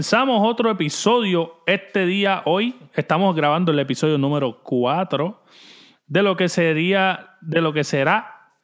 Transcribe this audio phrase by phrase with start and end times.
[0.00, 2.74] Comenzamos otro episodio este día, hoy.
[2.94, 5.44] Estamos grabando el episodio número 4
[6.06, 8.54] de lo que sería, de lo que será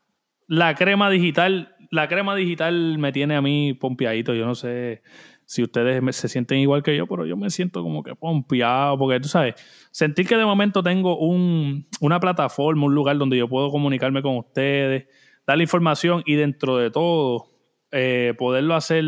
[0.47, 1.77] la crema digital.
[1.91, 4.33] La crema digital me tiene a mí pompeadito.
[4.33, 5.03] Yo no sé
[5.45, 9.21] si ustedes se sienten igual que yo, pero yo me siento como que pompeado, porque
[9.21, 9.57] tú sabes,
[9.91, 14.39] sentir que de momento tengo un, una plataforma, un lugar donde yo puedo comunicarme con
[14.39, 15.05] ustedes,
[15.47, 17.51] darle información y dentro de todo
[17.93, 19.05] eh, poderlo hacer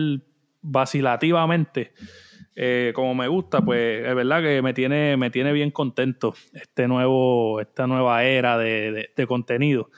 [0.63, 1.93] vacilativamente.
[2.55, 6.89] Eh, como me gusta, pues es verdad que me tiene, me tiene bien contento este
[6.89, 9.91] nuevo, esta nueva era de, contenido.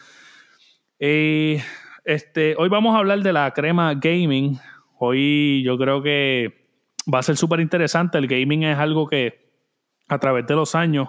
[0.98, 4.58] este, hoy vamos a hablar de la crema gaming.
[4.98, 6.66] Hoy yo creo que
[7.12, 8.18] va a ser súper interesante.
[8.18, 9.50] El gaming es algo que
[10.08, 11.08] a través de los años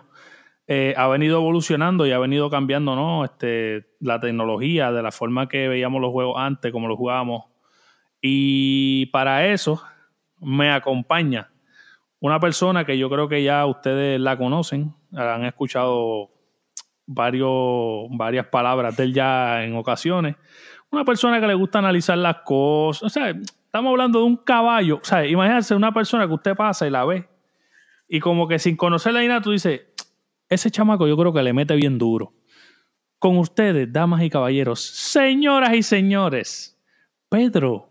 [0.67, 3.25] eh, ha venido evolucionando y ha venido cambiando ¿no?
[3.25, 7.50] este, la tecnología, de la forma que veíamos los juegos antes, como los jugábamos.
[8.21, 9.81] Y para eso
[10.39, 11.51] me acompaña
[12.21, 16.29] una persona que yo creo que ya ustedes la conocen, han escuchado
[17.07, 20.35] varios, varias palabras de él ya en ocasiones.
[20.91, 23.03] Una persona que le gusta analizar las cosas.
[23.03, 24.97] O sea, estamos hablando de un caballo.
[25.01, 27.27] O sea, imagínense una persona que usted pasa y la ve.
[28.07, 29.81] Y como que sin conocerla ni nada, tú dices,
[30.47, 32.33] ese chamaco yo creo que le mete bien duro.
[33.17, 36.77] Con ustedes, damas y caballeros, señoras y señores,
[37.29, 37.90] Pedro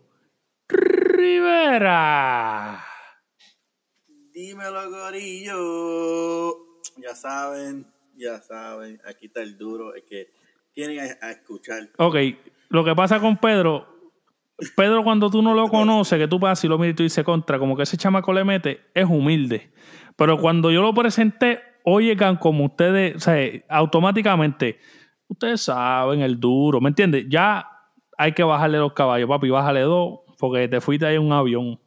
[1.21, 2.83] Rivera.
[4.33, 6.55] Dímelo, gorillo.
[6.97, 8.99] Ya saben, ya saben.
[9.07, 9.93] Aquí está el duro.
[9.93, 10.31] Es que
[10.73, 11.89] tienen a, escuchar.
[11.97, 12.15] Ok,
[12.69, 13.87] lo que pasa con Pedro.
[14.75, 17.23] Pedro, cuando tú no lo conoces, que tú pasas y lo miras y tú dices
[17.23, 19.71] contra, como que ese chamaco le mete, es humilde.
[20.15, 23.37] Pero cuando yo lo presenté, oigan, como ustedes, o sea,
[23.69, 24.79] automáticamente,
[25.27, 27.25] ustedes saben el duro, ¿me entiendes?
[27.27, 27.67] Ya
[28.21, 31.79] hay que bajarle los caballos, papi, bájale dos, porque te fuiste ahí en un avión.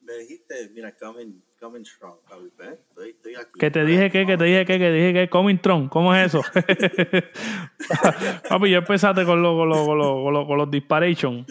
[0.00, 2.46] Me dijiste, mira, coming, coming strong, papi.
[2.46, 3.58] Estoy, estoy aquí.
[3.58, 5.90] Que te dije que, que te dije que, que dije que coming strong.
[5.90, 6.42] ¿Cómo es eso?
[8.48, 9.98] papi, ya empezaste con los, con los, con
[10.32, 11.44] los, con los, disparation.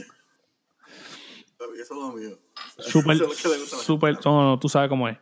[1.57, 2.39] Papi, eso es lo mío.
[2.79, 3.17] Super,
[3.85, 5.19] super, no, no, tú sabes cómo es.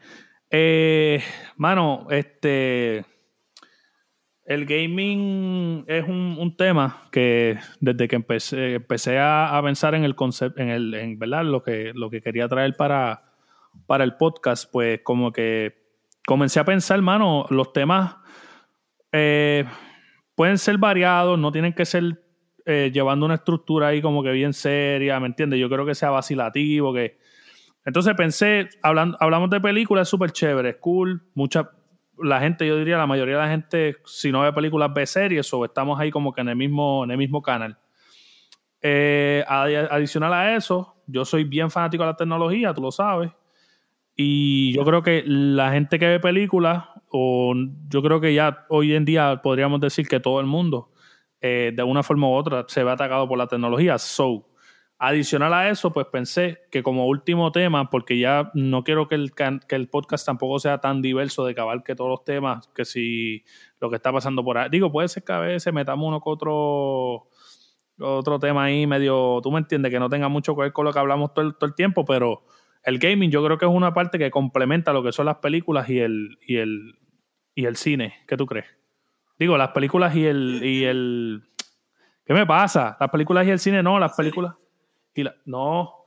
[0.49, 1.21] Eh,
[1.57, 3.05] mano, este
[4.49, 10.59] el gaming es un, tema que desde que empecé, empecé a, pensar en el concepto,
[10.59, 13.31] en el, en verdad, lo que, lo que quería traer para,
[13.85, 15.77] para el podcast, pues como que
[16.25, 18.15] comencé a pensar, hermano, los temas
[19.11, 19.65] eh,
[20.33, 22.19] pueden ser variados, no tienen que ser
[22.65, 25.59] eh, llevando una estructura ahí como que bien seria, ¿me entiendes?
[25.59, 27.19] Yo creo que sea vacilativo, que...
[27.85, 31.69] Entonces pensé, hablando, hablamos de películas, súper chévere, cool, mucha,
[32.23, 35.53] la gente, yo diría, la mayoría de la gente, si no ve películas, ve series
[35.53, 37.77] o estamos ahí como que en el mismo, en el mismo canal.
[38.81, 43.31] Eh, adicional a eso, yo soy bien fanático de la tecnología, tú lo sabes.
[44.15, 47.53] Y yo creo que la gente que ve películas, o
[47.87, 50.91] yo creo que ya hoy en día podríamos decir que todo el mundo,
[51.41, 53.97] eh, de una forma u otra, se ve atacado por la tecnología.
[53.97, 54.48] So,
[55.01, 59.31] Adicional a eso, pues pensé que como último tema, porque ya no quiero que el,
[59.33, 63.45] que el podcast tampoco sea tan diverso de cabal que todos los temas, que si
[63.79, 64.67] lo que está pasando por ahí.
[64.69, 67.29] Digo, puede ser que a veces metamos uno con otro,
[67.97, 70.91] otro tema ahí medio, tú me entiendes, que no tenga mucho que ver con lo
[70.91, 72.43] que hablamos todo el, todo el tiempo, pero
[72.83, 75.89] el gaming yo creo que es una parte que complementa lo que son las películas
[75.89, 76.99] y el, y el,
[77.55, 78.15] y el cine.
[78.27, 78.65] ¿Qué tú crees?
[79.37, 81.43] Digo, las películas y el, y el...
[82.25, 82.97] ¿Qué me pasa?
[82.99, 84.55] Las películas y el cine no, las películas
[85.45, 86.05] no.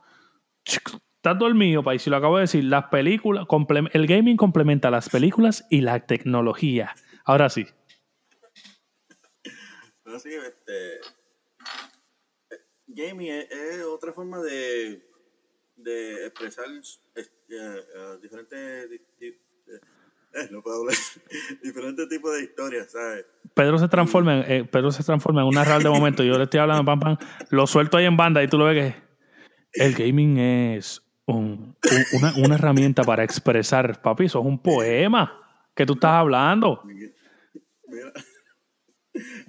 [0.65, 2.65] Estás dormido, país, si lo acabo de decir.
[2.65, 3.45] Las películas,
[3.93, 6.93] el gaming complementa las películas y la tecnología.
[7.23, 7.65] Ahora sí.
[10.05, 10.99] este,
[12.87, 15.01] gaming es, otra forma de,
[15.77, 16.65] de expresar
[17.15, 18.89] este, uh, diferentes
[20.33, 20.95] eh, no puedo hablar.
[21.63, 23.25] diferentes tipos de historias, ¿sabes?
[23.53, 26.23] Pedro se transforma en, eh, Pedro se transforma en una real de momento.
[26.23, 27.17] Yo le estoy hablando, pam, pam,
[27.49, 29.02] lo suelto ahí en banda y tú lo ves que
[29.73, 31.75] el gaming es una,
[32.37, 35.41] una, herramienta para expresar, papi, eso es un poema
[35.75, 36.81] que tú estás hablando.
[36.83, 37.11] Mira,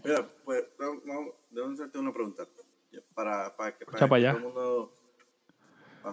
[0.03, 2.45] mira pues, vamos, hacerte una pregunta.
[3.15, 4.93] Para, para que, para que todo el mundo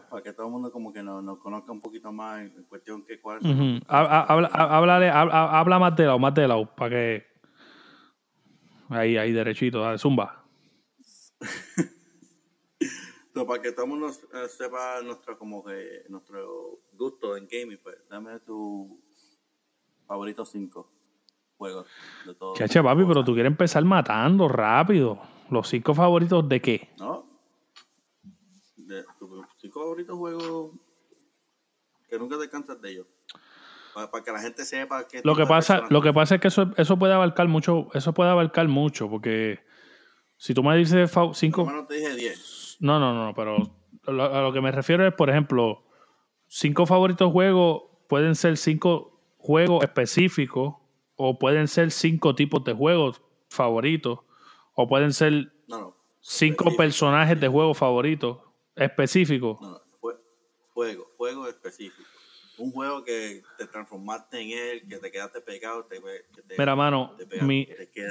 [0.10, 3.04] para que todo el mundo como que nos, nos conozca un poquito más en cuestión
[3.04, 3.40] que cuál
[3.88, 7.26] habla, habla, más de lado, más de lado, para que
[8.90, 10.46] ahí, ahí derechito, dale, zumba.
[13.34, 17.98] para que todo el mundo eh, sepa nuestro, como que, nuestro gusto en gaming, pues
[18.10, 19.02] dame tu
[20.06, 20.92] favorito 5
[21.62, 21.88] juegos
[22.26, 22.58] de todos.
[22.58, 25.20] Chacha, papi, pero tú quieres empezar matando rápido.
[25.52, 26.90] ¿Los cinco favoritos de qué?
[26.98, 27.28] No.
[28.78, 30.72] De, tus cinco favoritos juegos
[32.10, 33.08] que nunca te cansas de ellos.
[33.94, 35.22] Para, que la gente sepa que...
[35.24, 38.32] Lo que pasa, lo que pasa es que eso, eso puede abarcar mucho, eso puede
[38.32, 39.60] abarcar mucho, porque
[40.38, 41.70] si tú me dices cinco...
[41.70, 42.61] No, te dije 10.
[42.82, 43.58] No, no, no, pero
[44.08, 45.84] a lo que me refiero es, por ejemplo,
[46.48, 50.76] cinco favoritos juegos pueden ser cinco juegos específicos
[51.16, 54.20] o pueden ser cinco tipos de juegos favoritos
[54.74, 55.54] o pueden ser
[56.22, 58.40] cinco personajes de juegos favoritos
[58.76, 59.62] específicos.
[59.62, 59.80] No,
[60.74, 62.10] juego, juego específico.
[62.58, 65.86] Un juego que te transformaste en él, que te quedaste pegado.
[65.86, 66.02] Te,
[66.58, 67.16] Mira, mano,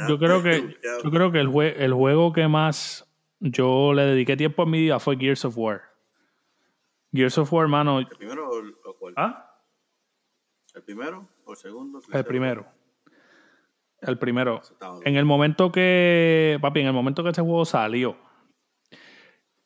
[0.08, 3.09] yo creo que, yo creo que el, el juego que más
[3.40, 5.82] yo le dediqué tiempo a mi vida fue Gears of War.
[7.12, 7.98] Gears of War, mano.
[7.98, 8.48] ¿El primero
[8.84, 9.14] o cuál?
[9.16, 9.56] ¿Ah?
[10.74, 12.00] ¿El primero o el segundo?
[12.12, 12.66] El primero.
[14.02, 14.62] El primero.
[15.04, 18.16] En el momento que, papi, en el momento que ese juego salió,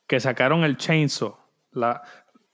[0.07, 1.37] que sacaron el chainsaw,
[1.73, 2.03] la,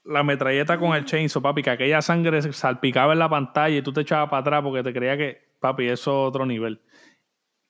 [0.03, 3.93] la metralleta con el chainsaw, papi, que aquella sangre salpicaba en la pantalla y tú
[3.93, 6.81] te echabas para atrás porque te creía que, papi, eso es otro nivel.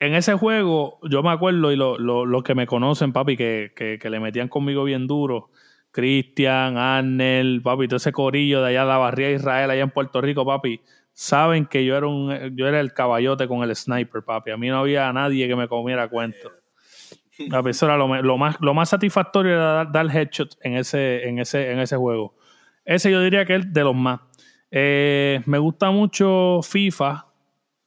[0.01, 4.09] En ese juego, yo me acuerdo, y los lo, que me conocen, papi, que, que,
[4.09, 5.51] le metían conmigo bien duro,
[5.92, 9.92] Cristian, Arnel, papi, todo ese corillo de allá de la barría de Israel, allá en
[9.92, 10.81] Puerto Rico, papi,
[11.13, 14.50] saben que yo era un yo era el caballote con el sniper, papi.
[14.50, 16.51] A mí no había nadie que me comiera cuento.
[17.51, 18.07] Papi, eso era lo,
[18.39, 22.33] más, lo más satisfactorio era dar, headshot en ese, en, ese, en ese juego.
[22.86, 24.19] Ese yo diría que es de los más.
[24.71, 27.31] Eh, me gusta mucho FIFA.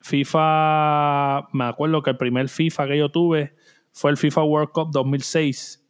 [0.05, 3.55] FIFA, me acuerdo que el primer FIFA que yo tuve
[3.91, 5.83] fue el FIFA World Cup 2006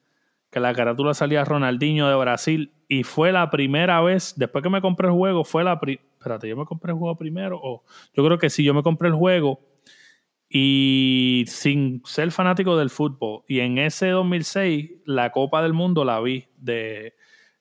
[0.53, 4.81] que la carátula salía Ronaldinho de Brasil y fue la primera vez, después que me
[4.81, 5.81] compré el juego, fue la...
[5.81, 7.59] Pri Espérate, ¿yo me compré el juego primero?
[7.61, 7.83] o
[8.15, 9.59] Yo creo que sí, yo me compré el juego
[10.49, 13.43] y sin ser fanático del fútbol.
[13.49, 17.15] Y en ese 2006 la Copa del Mundo la vi de,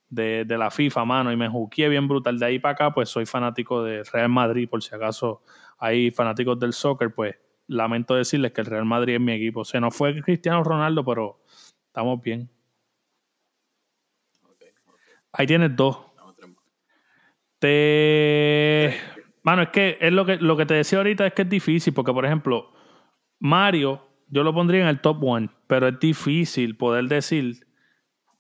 [0.10, 2.38] de, la FIFA, mano, y me juqué bien brutal.
[2.38, 5.42] De ahí para acá, pues soy fanático de Real Madrid, por si acaso
[5.84, 7.36] hay fanáticos del soccer, pues
[7.68, 9.66] lamento decirles que el Real Madrid es mi equipo.
[9.66, 11.42] Se nos fue Cristiano Ronaldo, pero
[11.88, 12.50] estamos bien.
[15.34, 15.98] Ahí tienes dos.
[17.60, 18.96] Te.
[19.42, 21.94] Mano, es que es lo que, lo que te decía ahorita es que es difícil,
[21.94, 22.72] porque por ejemplo,
[23.40, 27.68] Mario, yo lo pondría en el top one, pero es difícil poder decir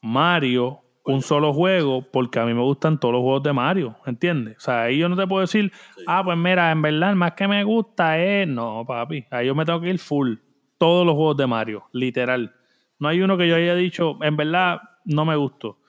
[0.02, 4.58] Mario, un solo juego, porque a mí me gustan todos los juegos de Mario, ¿entiendes?
[4.58, 5.72] O sea, ahí yo no te puedo decir,
[6.08, 8.48] ah, pues mira, en verdad, el más que me gusta es.
[8.48, 10.36] No, papi, ahí yo me tengo que ir full.
[10.78, 12.56] Todos los juegos de Mario, literal.
[13.00, 15.80] No hay uno que yo haya dicho, en verdad, no me gustó.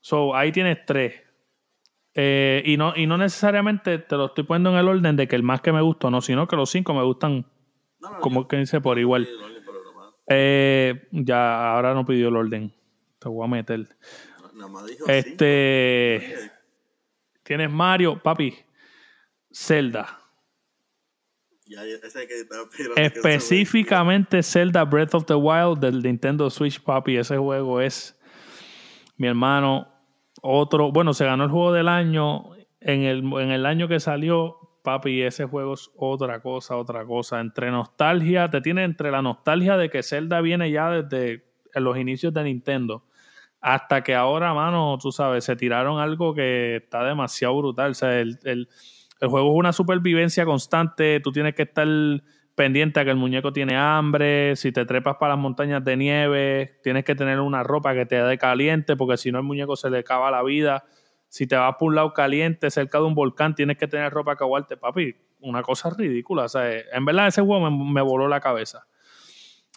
[0.00, 1.14] So, ahí tienes tres.
[2.14, 5.36] Eh, y, no, y no necesariamente te lo estoy poniendo en el orden de que
[5.36, 7.46] el más que me gusta no, sino que los cinco me gustan
[8.20, 9.28] como que dice por igual.
[10.28, 12.72] Eh, ya, ahora no pidió el orden.
[13.18, 13.86] Te voy a meter.
[15.06, 16.50] Este.
[17.42, 18.54] Tienes Mario, papi.
[19.52, 20.20] Zelda.
[22.96, 27.16] Específicamente Zelda Breath of the Wild del Nintendo Switch, papi.
[27.16, 28.18] Ese juego es
[29.16, 29.86] mi hermano,
[30.42, 32.54] otro, bueno, se ganó el juego del año.
[32.80, 37.40] En el, en el año que salió, papi, ese juego es otra cosa, otra cosa.
[37.40, 42.32] Entre nostalgia, te tiene entre la nostalgia de que Zelda viene ya desde los inicios
[42.32, 43.04] de Nintendo,
[43.60, 47.90] hasta que ahora, mano, tú sabes, se tiraron algo que está demasiado brutal.
[47.92, 51.86] O sea, el, el juego es una supervivencia constante, tú tienes que estar
[52.54, 56.78] pendiente a que el muñeco tiene hambre, si te trepas para las montañas de nieve,
[56.82, 59.88] tienes que tener una ropa que te dé caliente, porque si no el muñeco se
[59.88, 60.84] le acaba la vida.
[61.28, 64.36] Si te vas por un lado caliente, cerca de un volcán, tienes que tener ropa
[64.36, 65.14] que aguante, papi.
[65.40, 66.44] Una cosa ridícula.
[66.44, 68.84] O sea, en verdad ese juego me, voló la cabeza.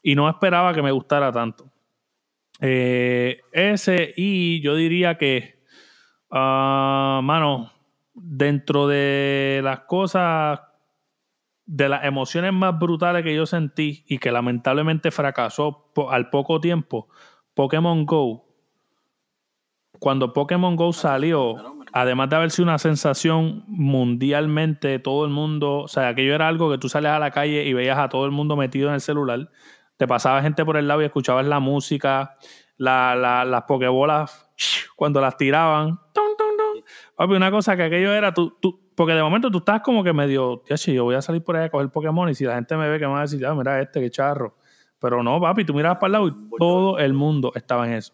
[0.02, 1.72] Y no esperaba que me gustara tanto.
[2.66, 5.60] Eh, ese, y yo diría que,
[6.32, 7.74] uh, mano,
[8.14, 10.62] dentro de las cosas
[11.66, 17.10] de las emociones más brutales que yo sentí y que lamentablemente fracasó al poco tiempo,
[17.54, 18.46] Pokémon Go.
[20.00, 21.56] Cuando Pokémon Go salió,
[21.92, 26.72] además de haber sido una sensación mundialmente, todo el mundo, o sea, aquello era algo
[26.72, 29.02] que tú sales a la calle y veías a todo el mundo metido en el
[29.02, 29.50] celular,
[29.98, 32.38] te pasaba gente por el lado y escuchabas la música,
[32.78, 34.50] las Pokébolas,
[34.96, 36.00] cuando las tiraban,
[37.16, 40.14] Papi, una cosa que aquello era, tú, tú, porque de momento tú estás como que
[40.14, 42.90] medio, yo voy a salir por ahí a coger Pokémon y si la gente me
[42.90, 44.56] ve, que me va a decir, ah, mira este, qué charro.
[45.00, 48.14] Pero no, papi, tú mirabas para el lado y todo el mundo estaba en eso.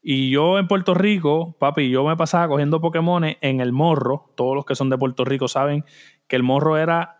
[0.00, 4.32] Y yo en Puerto Rico, papi, yo me pasaba cogiendo Pokémon en el morro.
[4.36, 5.84] Todos los que son de Puerto Rico saben
[6.28, 7.15] que el morro era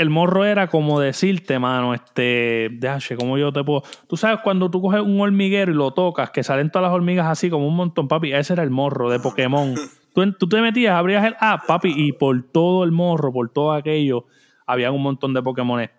[0.00, 3.82] el morro era como decirte, mano, este, déjame, ¿cómo yo te puedo?
[4.08, 7.26] Tú sabes cuando tú coges un hormiguero y lo tocas, que salen todas las hormigas
[7.26, 9.74] así como un montón, papi, ese era el morro de Pokémon.
[10.14, 13.72] tú, tú te metías, abrías el app, papi, y por todo el morro, por todo
[13.72, 14.24] aquello,
[14.66, 15.90] había un montón de Pokémon.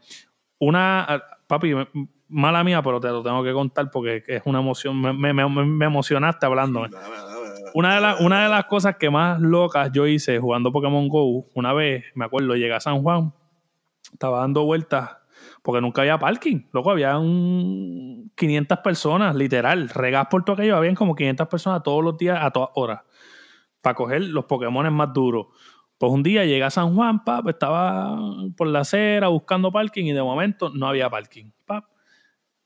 [0.57, 1.73] Una, papi,
[2.27, 6.47] mala mía, pero te lo tengo que contar porque es una emoción, me, me, emocionaste
[6.47, 6.87] hablando.
[7.75, 11.71] Una de, una de las cosas que más locas yo hice jugando Pokémon Go, una
[11.71, 13.31] vez, me acuerdo, llegué a San Juan,
[14.13, 15.21] estaba dando vueltas
[15.61, 16.63] porque nunca había parking.
[16.71, 19.89] Loco, había un 500 personas, literal.
[19.89, 23.01] Regas por todo aquello, habían como 500 personas todos los días, a todas horas,
[23.81, 25.47] para coger los Pokémon más duros.
[25.97, 28.17] Pues un día llegué a San Juan, pap, estaba
[28.57, 31.51] por la acera buscando parking y de momento no había parking.
[31.65, 31.85] Pap.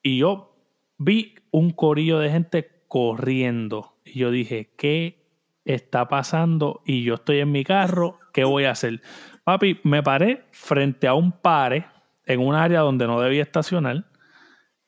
[0.01, 0.55] Y yo
[0.97, 3.97] vi un corillo de gente corriendo.
[4.05, 5.25] Y yo dije, ¿qué
[5.65, 6.81] está pasando?
[6.85, 9.01] Y yo estoy en mi carro, ¿qué voy a hacer?
[9.45, 11.85] Papi, me paré frente a un pare
[12.25, 14.03] en un área donde no debía estacionar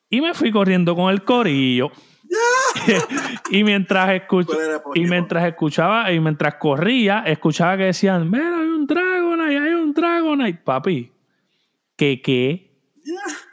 [0.09, 1.91] y me fui corriendo con el corillo.
[3.51, 4.23] y mientras
[4.95, 9.93] y mientras escuchaba y mientras corría, escuchaba que decían, mira, hay un Dragonite, hay un
[9.93, 11.11] Dragonite, papi.
[11.95, 12.67] ¿Qué qué?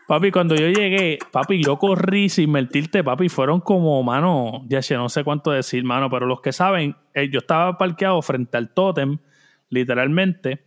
[0.09, 4.97] Papi, cuando yo llegué, papi, yo corrí sin mentirte, papi, fueron como, mano, ya sé,
[4.97, 8.73] no sé cuánto decir, mano, pero los que saben, eh, yo estaba parqueado frente al
[8.73, 9.19] tótem,
[9.69, 10.65] literalmente,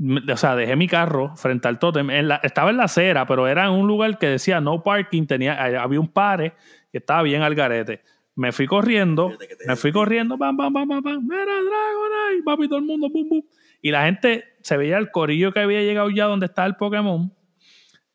[0.00, 2.08] o sea, dejé mi carro frente al tótem.
[2.42, 6.00] estaba en la acera, pero era en un lugar que decía no parking, tenía, había
[6.00, 6.54] un pare
[6.92, 8.02] que estaba bien al garete.
[8.36, 9.32] Me fui corriendo,
[9.66, 13.28] me fui corriendo, pam, pam, pam, pam, pam, mira Dragonite, papi, todo el mundo, pum,
[13.28, 13.42] pum.
[13.82, 17.32] Y la gente se veía el corillo que había llegado ya donde está el Pokémon.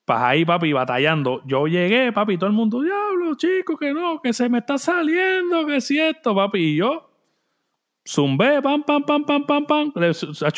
[0.05, 1.41] Pues ahí, papi, batallando.
[1.45, 5.65] Yo llegué, papi, todo el mundo, diablo, chico, que no, que se me está saliendo,
[5.65, 6.59] que si esto, papi.
[6.59, 7.12] Y yo,
[8.05, 9.91] zumbé, pam, pam, pam, pam, pam, pam.
[9.95, 10.11] Le,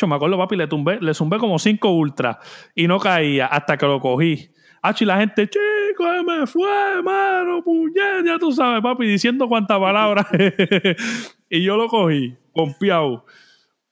[0.06, 2.38] me acuerdo, papi, le tumbé, le zumbé como cinco ultras
[2.74, 4.50] y no caía hasta que lo cogí.
[4.82, 9.80] Hacho, y la gente, chico, me fue, mano, puñet, ya tú sabes, papi, diciendo cuántas
[9.80, 10.26] palabras.
[11.50, 13.24] y yo lo cogí, confiado.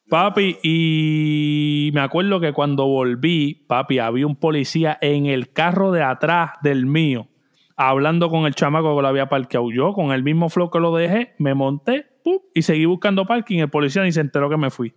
[0.09, 6.03] Papi, y me acuerdo que cuando volví, papi, había un policía en el carro de
[6.03, 7.29] atrás del mío,
[7.77, 9.73] hablando con el chamaco que lo había parqueado.
[9.73, 12.14] Yo, con el mismo flow que lo dejé, me monté
[12.55, 13.59] y seguí buscando parking.
[13.59, 14.95] El policía ni se enteró que me fui.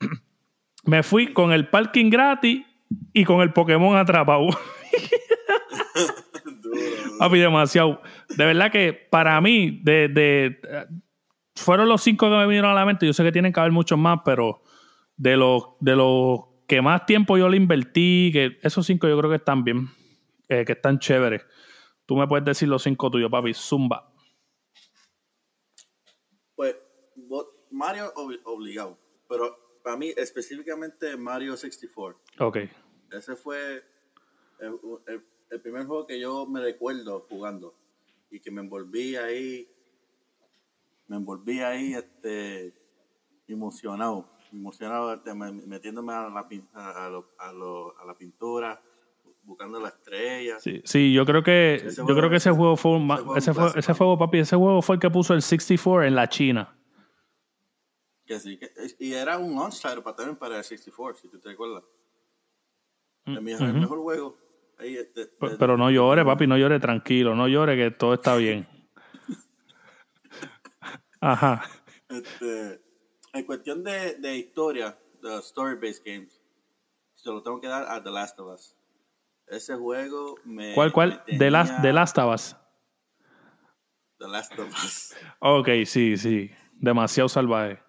[0.84, 2.62] me fui con el parking gratis
[3.12, 4.48] y con el Pokémon atrapado.
[7.18, 8.02] Papi, demasiado.
[8.36, 10.58] De verdad que para mí, de,
[11.54, 13.06] fueron los cinco que me vinieron a la mente.
[13.06, 14.62] Yo sé que tienen que haber muchos más, pero
[15.16, 19.30] de los, de los que más tiempo yo le invertí, que esos cinco yo creo
[19.30, 19.88] que están bien,
[20.48, 21.46] eh, que están chéveres.
[22.06, 23.54] Tú me puedes decir los cinco tuyos, papi.
[23.54, 24.11] Zumba.
[27.70, 28.12] Mario
[28.44, 28.98] obligado,
[29.28, 32.20] pero para mí específicamente Mario 64.
[32.38, 32.58] Ok.
[33.10, 33.82] Ese fue
[34.60, 37.74] el, primer juego que yo me recuerdo jugando
[38.30, 39.68] y que me envolví ahí,
[41.08, 42.72] me envolví ahí este,
[43.48, 48.80] emocionado, emocionado este, metiéndome a la, a, la pintura
[49.44, 50.58] buscando la estrella.
[50.60, 52.98] Sí, sí, yo creo que yo creo que ese juego fue,
[53.36, 56.28] ese, fue, ese juego, papi, ese juego fue el que puso el 64 en la
[56.28, 56.78] China
[58.98, 61.84] y era un launch title para también para el 64, si tú te recuerdas.
[63.24, 64.36] El, mejor, juego.
[65.58, 68.66] pero, no llore, papi, no llore tranquilo, no llore que todo está bien.
[71.20, 71.62] Ajá.
[72.08, 72.82] Este,
[73.32, 76.40] en cuestión de, de historia, de story-based games,
[77.14, 78.76] se lo tengo que dar a The Last of Us.
[79.46, 80.74] Ese juego me.
[80.74, 81.22] ¿Cuál, cuál?
[81.26, 82.56] The, Last, The Last of Us.
[84.18, 85.14] The Last of Us.
[85.38, 86.50] Ok, sí, sí.
[86.72, 87.80] Demasiado salvaje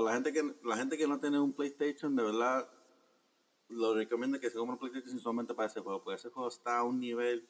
[0.00, 2.68] la gente que la gente que no tiene un PlayStation, de verdad,
[3.68, 6.78] lo recomiendo que se compre un PlayStation solamente para ese juego, porque ese juego está
[6.78, 7.46] a un nivel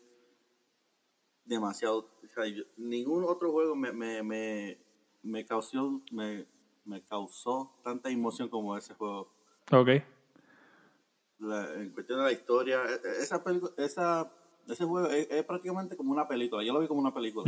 [1.44, 2.10] demasiado.
[2.22, 2.44] O sea,
[2.76, 4.78] ningún otro juego me, me, me,
[5.22, 6.46] me causó me,
[6.84, 9.32] me, causó tanta emoción como ese juego.
[9.72, 9.88] Ok.
[9.88, 13.42] en cuestión de la historia, e, e, esa,
[13.76, 14.32] esa
[14.68, 16.64] ese juego es, prácticamente como una película.
[16.64, 17.44] Yo lo vi como una película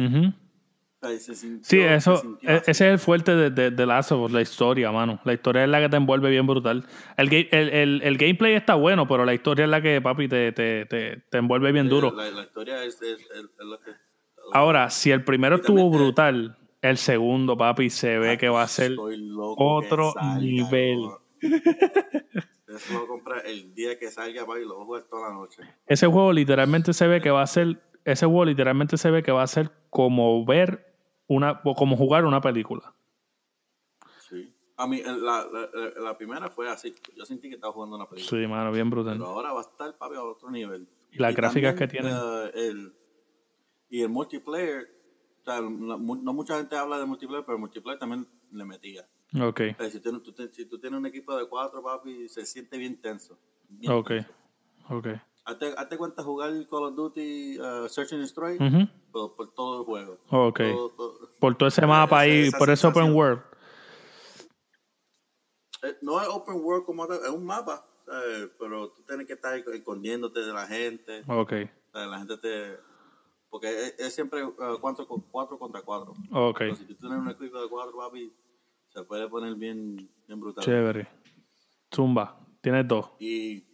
[1.63, 4.91] sí, eso, e, ese es el fuerte de, de, de Last of Us, la historia,
[4.91, 5.21] mano.
[5.25, 6.85] La historia es la que te envuelve bien brutal.
[7.17, 10.53] El, el, el, el gameplay está bueno, pero la historia es la que, papi, te,
[10.53, 12.11] te, te, te envuelve bien duro.
[12.11, 13.19] La, historia es, es,
[13.59, 13.93] lo que...
[14.53, 18.97] Ahora, si el primero estuvo brutal, el segundo, papi, se ve que va a ser
[18.99, 20.99] otro nivel.
[22.69, 25.63] Eso lo compra el día que salga, papi, lo voy a jugar toda la noche.
[25.87, 27.81] Ese juego literalmente se ve que va a ser...
[28.05, 30.88] Ese juego literalmente se ve que va a ser como ver
[31.29, 32.95] una, como jugar una película.
[34.29, 34.53] Sí.
[34.77, 35.71] A mí, la, la,
[36.01, 36.95] la, primera fue así.
[37.17, 38.41] Yo sentí que estaba jugando una película.
[38.43, 39.15] Sí, mano, bien brutal.
[39.15, 40.89] Pero ahora va a estar, papi, a otro nivel.
[41.13, 42.13] Y las gráficas que tiene.
[42.13, 42.95] Uh, el,
[43.91, 44.89] y el multiplayer,
[45.41, 49.09] o sea, no, mucha gente habla de multiplayer, pero el multiplayer también le metía.
[49.41, 49.61] Ok.
[49.91, 53.39] si, tú, si, tú, tienes un equipo de cuatro, papi, se siente bien tenso.
[53.89, 54.13] ok.
[54.91, 55.09] Ok.
[55.49, 58.59] Hazte, hazte, cuenta jugar Call of Duty uh, Search and Destroy
[59.11, 60.19] por, por, todo el juego.
[60.29, 60.61] Ok.
[61.41, 63.41] por todo ese mapa ahí, por ese open world.
[65.83, 67.83] Eh, no es open world como es un mapa,
[68.59, 71.25] pero tú tienes que estar escondiéndote de la gente.
[71.27, 71.53] Ok.
[71.95, 72.77] La gente te...
[73.49, 75.07] Porque es, siempre uh, cuatro,
[75.59, 76.13] contra cuatro.
[76.31, 76.61] Ok.
[76.77, 78.31] si tú tienes un equipo de cuatro, papi,
[78.91, 80.63] se puede poner bien, bien brutal.
[80.63, 81.09] Chévere.
[81.95, 82.39] Zumba.
[82.61, 83.13] Tienes dos.
[83.19, 83.68] Y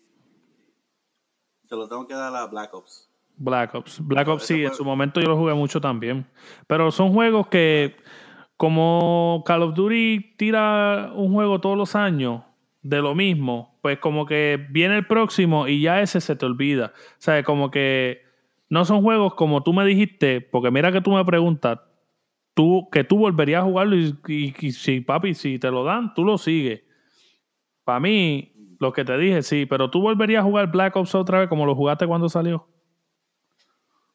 [1.65, 3.11] se lo tengo que dar a Black Ops.
[3.37, 4.01] Black Ops.
[4.01, 6.27] Black Ops sí, en su momento yo lo jugué mucho también.
[6.67, 7.97] Pero son juegos que,
[8.57, 12.43] como Call of Duty tira un juego todos los años
[12.83, 16.93] de lo mismo, pues como que viene el próximo y ya ese se te olvida.
[16.95, 18.23] O sea, como que
[18.69, 21.81] no son juegos como tú me dijiste, porque mira que tú me preguntas,
[22.55, 24.15] tú, que tú volverías a jugarlo y,
[24.61, 26.83] y si papi, si te lo dan, tú lo sigues.
[27.85, 31.41] Para mí, lo que te dije, sí, pero tú volverías a jugar Black Ops otra
[31.41, 32.67] vez como lo jugaste cuando salió.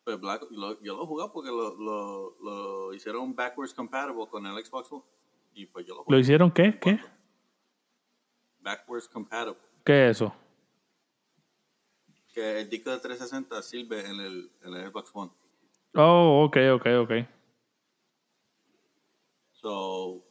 [0.04, 0.48] Pues Black,
[0.82, 5.04] yo lo jugué porque lo, lo, lo, hicieron backwards compatible con el Xbox One.
[5.54, 6.16] Y pues yo lo, jugué.
[6.16, 6.80] ¿Lo hicieron qué?
[6.80, 7.00] ¿Qué?
[8.60, 9.58] Backwards compatible.
[9.86, 10.34] ¿Qué es eso?
[12.34, 15.32] Que el disco de 360 sirve en el, en el Xbox One.
[15.96, 17.12] Oh, ok, ok, ok.
[19.54, 20.24] So,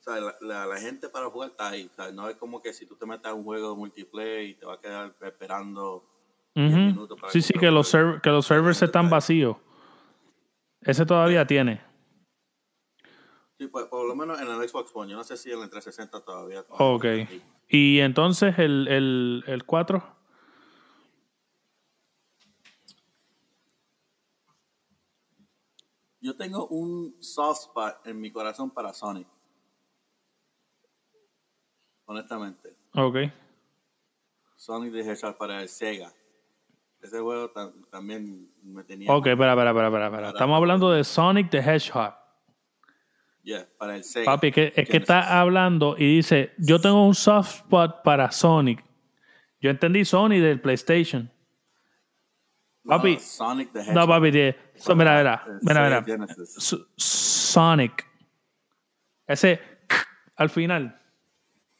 [0.00, 1.90] o sea, la, la, gente para jugar está ahí.
[1.92, 4.44] O sea, no es como que si tú te metes a un juego de multiplayer
[4.44, 6.06] y te vas a quedar esperando
[6.56, 7.92] uh minutos para Sí, sí, que los,
[8.22, 9.58] que los servers están vacíos.
[10.80, 11.82] Ese todavía tiene.
[13.58, 15.10] Sí, pues, por lo menos en el Xbox One.
[15.10, 16.64] Yo no sé si en el 360 todavía.
[16.70, 17.04] ok.
[17.68, 20.16] ¿Y entonces el, el, el 4?
[26.22, 29.28] Yo tengo un soft spot en mi corazón para Sonic
[32.10, 32.74] honestamente.
[32.94, 33.16] Ok.
[34.56, 36.12] Sonic the Hedgehog para el Sega.
[37.00, 37.50] Ese juego
[37.90, 39.10] también me tenía...
[39.12, 40.28] Ok, espera, espera, espera, espera.
[40.30, 42.14] Estamos hablando de Sonic the Hedgehog.
[43.42, 44.26] Yeah, para el Sega.
[44.26, 48.84] Papi, que, es que está hablando y dice, yo tengo un soft spot para Sonic.
[49.60, 51.30] Yo entendí Sonic del PlayStation.
[52.84, 53.14] Papi.
[53.14, 53.94] No, Sonic the Hedgehog.
[53.94, 54.56] No, papi, mira,
[54.96, 56.26] mira, mira, mira.
[56.96, 58.04] Sonic.
[59.28, 59.60] Ese
[60.36, 60.99] al final.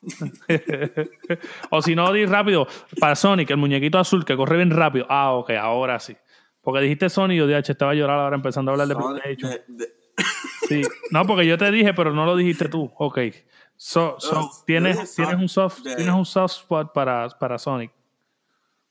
[1.71, 2.67] o si no, di rápido.
[2.99, 5.07] Para Sonic, el muñequito azul que corre bien rápido.
[5.09, 6.17] Ah, ok, ahora sí.
[6.63, 9.61] Porque dijiste Sonic yo dije, estaba a llorar ahora empezando a hablar de PlayStation.
[10.69, 10.83] Sí.
[11.11, 12.93] No, porque yo te dije, pero no lo dijiste tú.
[12.97, 13.19] Ok.
[13.77, 14.19] So,
[14.67, 17.91] tienes, tienes, un soft, tienes un soft spot para, para Sonic.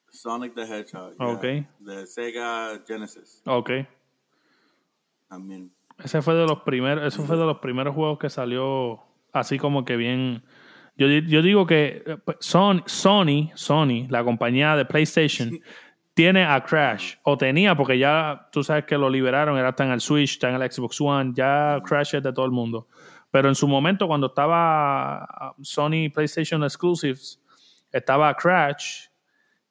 [0.09, 1.13] Sonic the Hedgehog.
[1.19, 1.43] Ok.
[1.79, 3.41] De Sega Genesis.
[3.45, 3.69] Ok.
[5.29, 5.71] También.
[6.03, 9.85] Ese fue de los primeros, ese fue de los primeros juegos que salió así como
[9.85, 10.43] que bien
[10.99, 15.59] yo, yo digo que eh, pues, Sony, Sony, Sony, la compañía de PlayStation,
[16.13, 20.01] tiene a Crash, o tenía, porque ya tú sabes que lo liberaron, era en el
[20.01, 22.87] Switch, está en el Xbox One, ya Crash es de todo el mundo.
[23.31, 27.39] Pero en su momento, cuando estaba ah, Sony PlayStation Exclusives,
[27.91, 29.05] estaba Crash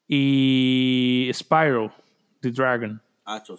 [0.07, 1.93] y Spyro,
[2.41, 3.03] The Dragon.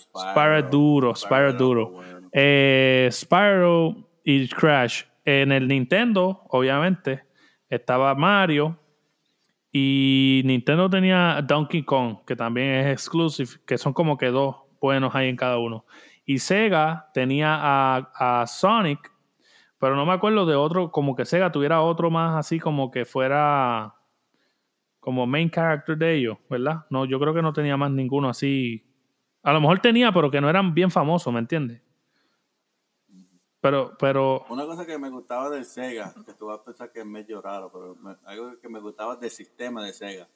[0.08, 2.02] Spyro, duro, Spyro, duro.
[2.32, 5.04] Eh, Spyro y Crash.
[5.24, 7.29] En el Nintendo, obviamente,
[7.70, 8.78] estaba Mario
[9.72, 15.14] y Nintendo tenía Donkey Kong, que también es exclusive, que son como que dos buenos
[15.14, 15.86] ahí en cada uno.
[16.26, 19.12] Y Sega tenía a, Sonic,
[19.78, 23.06] pero no me acuerdo de otro, como que Sega tuviera otro más así como que
[23.06, 23.96] fuera
[25.00, 26.86] como main character de ellos, ¿verdad?
[26.90, 28.86] No, yo creo que no tenía más ninguno así.
[29.42, 31.82] A lo mejor tenía, pero que no eran bien famosos, ¿me entiendes?
[33.62, 34.46] Pero, pero...
[34.50, 37.42] Una cosa que me gustaba del Sega, que tú vas a pensar que es medio
[37.42, 40.28] raro, pero algo que me gustaba del sistema de Sega,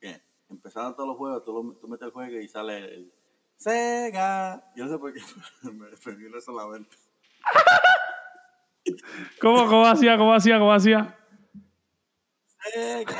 [0.00, 3.12] que empezaron todos los juegos, tú, tú metes el juego y sale el
[3.56, 4.72] Sega.
[4.76, 5.20] Yo no sé por qué
[5.62, 6.96] me vino solamente.
[9.40, 10.16] ¿Cómo, ¿Cómo hacía?
[10.16, 10.58] ¿Cómo hacía?
[10.58, 11.18] ¿Cómo hacía?
[12.58, 13.18] Sega.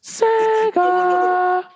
[0.00, 1.70] Sega.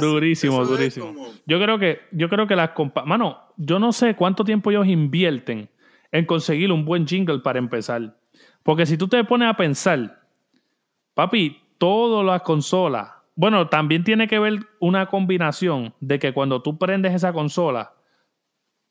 [0.00, 1.14] Durísimo, durísimo.
[1.46, 2.70] Yo creo que, yo creo que las
[3.04, 5.70] Mano, yo no sé cuánto tiempo ellos invierten
[6.12, 8.16] en conseguir un buen jingle para empezar.
[8.62, 10.20] Porque si tú te pones a pensar,
[11.14, 13.10] papi, todas las consolas.
[13.34, 17.92] Bueno, también tiene que ver una combinación de que cuando tú prendes esa consola,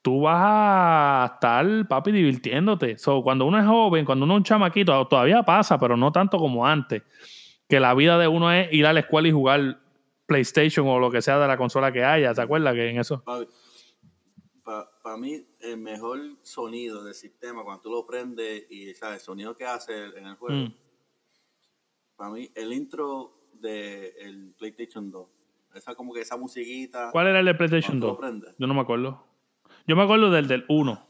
[0.02, 2.98] tú vas a estar, papi, divirtiéndote.
[2.98, 6.38] So, cuando uno es joven, cuando uno es un chamaquito, todavía pasa, pero no tanto
[6.38, 7.02] como antes.
[7.68, 9.80] Que la vida de uno es ir a la escuela y jugar
[10.26, 12.34] PlayStation o lo que sea de la consola que haya.
[12.34, 13.24] ¿Te acuerdas que en eso?
[14.64, 19.56] Para mí, el mejor sonido del sistema, cuando tú lo prendes y sabes el sonido
[19.56, 20.74] que hace en el juego, mm.
[22.16, 25.28] para mí, el intro del PlayStation 2.
[25.76, 27.10] Esa como que esa musiquita.
[27.12, 28.18] ¿Cuál era el de PlayStation 2?
[28.58, 29.24] Yo no me acuerdo.
[29.86, 31.08] Yo me acuerdo del del 1.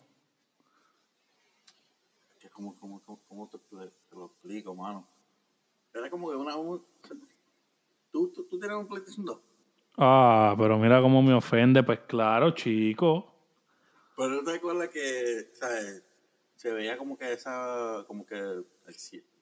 [2.51, 3.59] ¿Cómo, cómo, cómo te,
[4.11, 5.07] lo explico, mano?
[5.93, 6.55] Era como que una...
[8.15, 9.37] ¿Tú, tú, tú tienes un PlayStation 2?
[9.97, 11.83] Ah, pero mira cómo me ofende.
[11.83, 13.29] Pues claro, chico.
[14.15, 16.01] Pero ¿no te acuerdas que, ¿sabes?
[16.55, 18.65] Se veía como que esa, como que el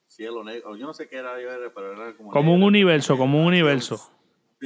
[0.08, 1.36] cielo negro, yo no sé qué era,
[1.76, 2.32] pero era como...
[2.32, 4.12] Como un universo, como un universo.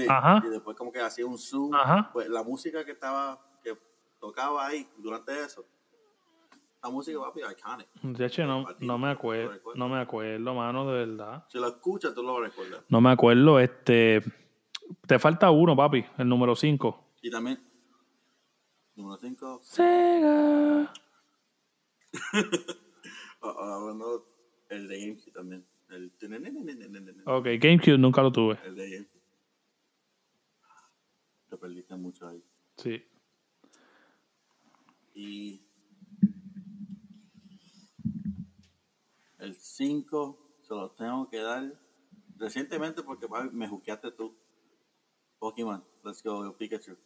[0.08, 0.41] Ajá.
[0.46, 1.76] Y después como que hacía un zoom.
[1.76, 2.10] Ajá.
[2.13, 3.78] Pues la música que estaba, que
[4.22, 5.65] tocaba ahí durante eso,
[6.88, 7.88] la música a ser iconic.
[8.02, 11.45] De hecho, no, no me acuerdo, no me acuerdo, mano, de verdad.
[11.50, 12.84] Si lo escuchas, tú lo recuerdas.
[12.89, 14.21] No me acuerdo, este...
[15.06, 17.13] Te falta uno, papi, el número 5.
[17.21, 17.60] Y también
[18.95, 19.60] Número 5.
[19.63, 20.93] Sega.
[23.41, 24.26] Hablando
[24.69, 25.65] el de GameCube también.
[25.89, 26.12] El...
[27.26, 28.58] Ok, GameCube nunca lo tuve.
[28.65, 29.21] El de GameCube.
[31.50, 32.43] Te perdiste mucho ahí.
[32.78, 33.06] Sí.
[35.13, 35.67] Y
[39.39, 41.73] el 5 se lo tengo que dar
[42.38, 44.36] recientemente porque me juqueaste tú.
[45.39, 46.97] Pokémon, let's go, Pikachu.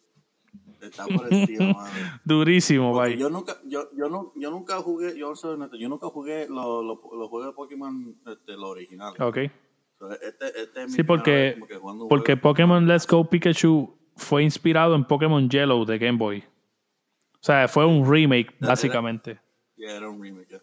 [0.81, 1.85] Está por encima,
[2.25, 3.17] Durísimo, bye.
[3.17, 7.53] Yo nunca, yo, yo, no, yo nunca jugué, yo, yo nunca jugué los, juegos de
[7.53, 9.19] Pokémon, este, los originales.
[9.21, 9.37] Ok.
[9.37, 11.57] este, este es sí, porque,
[12.09, 16.43] porque Pokémon Let's Go Pikachu fue inspirado en Pokémon Yellow de Game Boy.
[17.35, 19.39] O sea, fue un remake, básicamente.
[19.77, 20.61] Era, era un remake,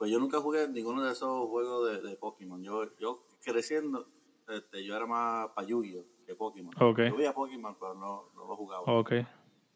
[0.00, 2.62] Pues yo nunca jugué ninguno de esos juegos de, de Pokémon.
[2.62, 4.08] Yo, yo creciendo,
[4.48, 6.72] este, yo era más payuyo de Pokémon.
[6.74, 7.10] Okay.
[7.10, 8.82] Yo veía Pokémon, pero no, no lo jugaba.
[9.00, 9.26] Okay.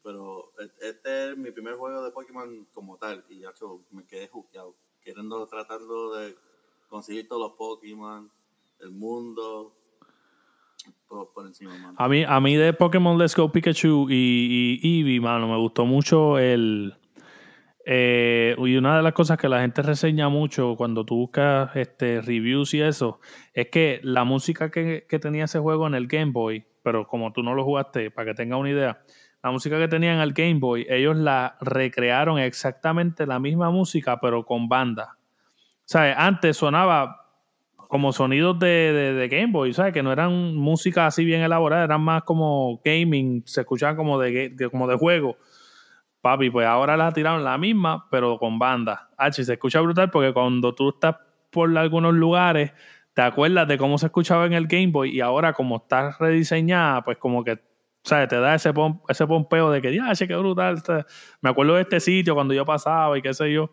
[0.01, 3.53] Pero e, este es mi primer juego de Pokémon como tal y ya
[3.91, 4.73] me quedé jugueado.
[4.99, 6.35] Queriendo, tratando de
[6.89, 8.27] conseguir todos los Pokémon,
[8.79, 9.75] el mundo,
[11.07, 11.95] por, encima, mano.
[11.99, 15.85] A mí, a mí de Pokémon Let's Go Pikachu y, y Eevee, mano, me gustó
[15.85, 16.95] mucho el
[17.87, 22.19] eh, y una de las cosas que la gente reseña mucho cuando tú buscas este,
[22.19, 23.19] reviews y eso,
[23.53, 27.43] es que la música que, tenía ese juego en el Game Boy, pero como tú
[27.43, 29.01] no lo jugaste, para que tengas una idea,
[29.43, 34.19] la música que tenía en el Game Boy, ellos la recrearon exactamente la misma música,
[34.19, 35.19] pero con banda.
[35.85, 37.25] Sea, antes sonaba
[37.87, 39.93] como sonidos de, Game Boy, ¿sabes?
[39.93, 44.55] Que no eran música así bien elaborada, eran más como gaming, se escuchaban como de,
[44.71, 45.37] como de juego.
[46.25, 49.11] Papi, pues ahora la tiraron la misma, pero con banda.
[49.15, 51.17] H, se escucha brutal porque cuando tú estás
[51.51, 52.73] por algunos lugares,
[53.13, 57.03] te acuerdas de cómo se escuchaba en el Game Boy y ahora como está rediseñada,
[57.03, 57.59] pues como que,
[58.01, 58.27] ¿sabes?
[58.27, 58.73] Te da ese,
[59.07, 60.81] ese pompeo de que, ya, qué brutal.
[61.41, 63.69] Me acuerdo de este sitio cuando yo pasaba y qué sé yo.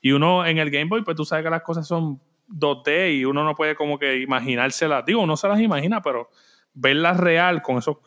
[0.00, 3.24] Y uno en el Game Boy, pues tú sabes que las cosas son 2D y
[3.24, 5.04] uno no puede como que imaginárselas.
[5.04, 6.30] Digo, uno se las imagina, pero
[6.74, 7.98] verlas real con esos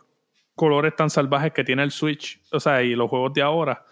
[0.55, 3.85] colores tan salvajes que tiene el Switch, o sea, y los juegos de ahora,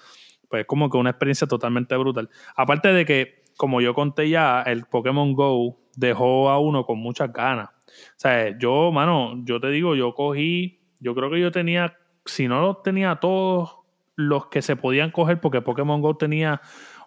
[0.49, 2.29] pues es como que una experiencia totalmente brutal.
[2.55, 7.31] Aparte de que, como yo conté ya, el Pokémon Go dejó a uno con muchas
[7.31, 7.69] ganas.
[7.69, 12.47] O sea, yo, mano, yo te digo, yo cogí, yo creo que yo tenía, si
[12.47, 13.77] no los tenía todos
[14.15, 16.61] los que se podían coger, porque Pokémon Go tenía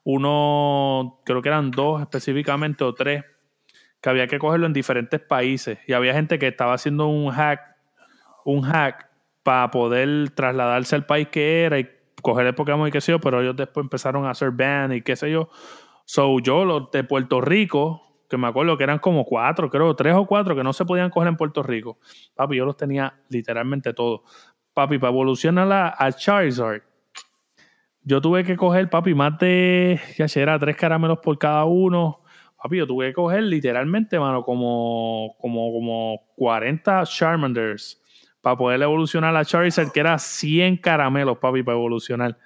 [0.04, 3.24] uno, creo que eran dos específicamente o tres,
[4.00, 5.78] que había que cogerlo en diferentes países.
[5.86, 7.60] Y había gente que estaba haciendo un hack,
[8.44, 9.05] un hack
[9.46, 11.88] para poder trasladarse al país que era y
[12.20, 15.02] coger el Pokémon y qué sé yo, pero ellos después empezaron a hacer ban y
[15.02, 15.50] qué sé yo.
[16.04, 20.16] So, yo los de Puerto Rico, que me acuerdo que eran como cuatro, creo, tres
[20.16, 22.00] o cuatro que no se podían coger en Puerto Rico.
[22.34, 24.22] Papi, yo los tenía literalmente todos.
[24.74, 26.82] Papi, para evolucionar a Charizard,
[28.02, 32.24] yo tuve que coger, papi, más de, ya era tres caramelos por cada uno.
[32.60, 38.02] Papi, yo tuve que coger literalmente, mano, como, como, como 40 Charmanders
[38.46, 42.38] para poder evolucionar a Charizard, que era 100 caramelos, papi, para evolucionar.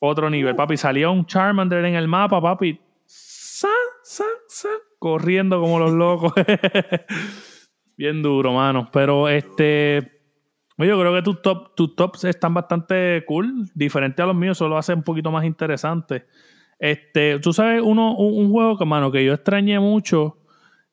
[0.00, 0.76] Otro nivel, papi.
[0.76, 2.80] Salía un Charmander en el mapa, papi.
[3.06, 3.70] San,
[4.02, 6.32] san, san, corriendo como los locos.
[7.96, 8.88] Bien duro, mano.
[8.92, 10.20] Pero este.
[10.76, 13.70] Yo creo que tus, top, tus tops están bastante cool.
[13.72, 16.26] Diferente a los míos, solo hace un poquito más interesante.
[16.76, 20.39] Este, tú sabes, uno, un, un juego que, mano, que yo extrañé mucho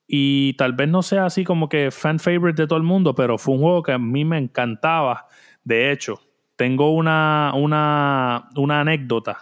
[0.08, 3.38] y tal vez no sea así como que fan favorite de todo el mundo, pero
[3.38, 5.28] fue un juego que a mí me encantaba.
[5.66, 6.22] De hecho,
[6.56, 9.38] tengo una, una, una anécdota.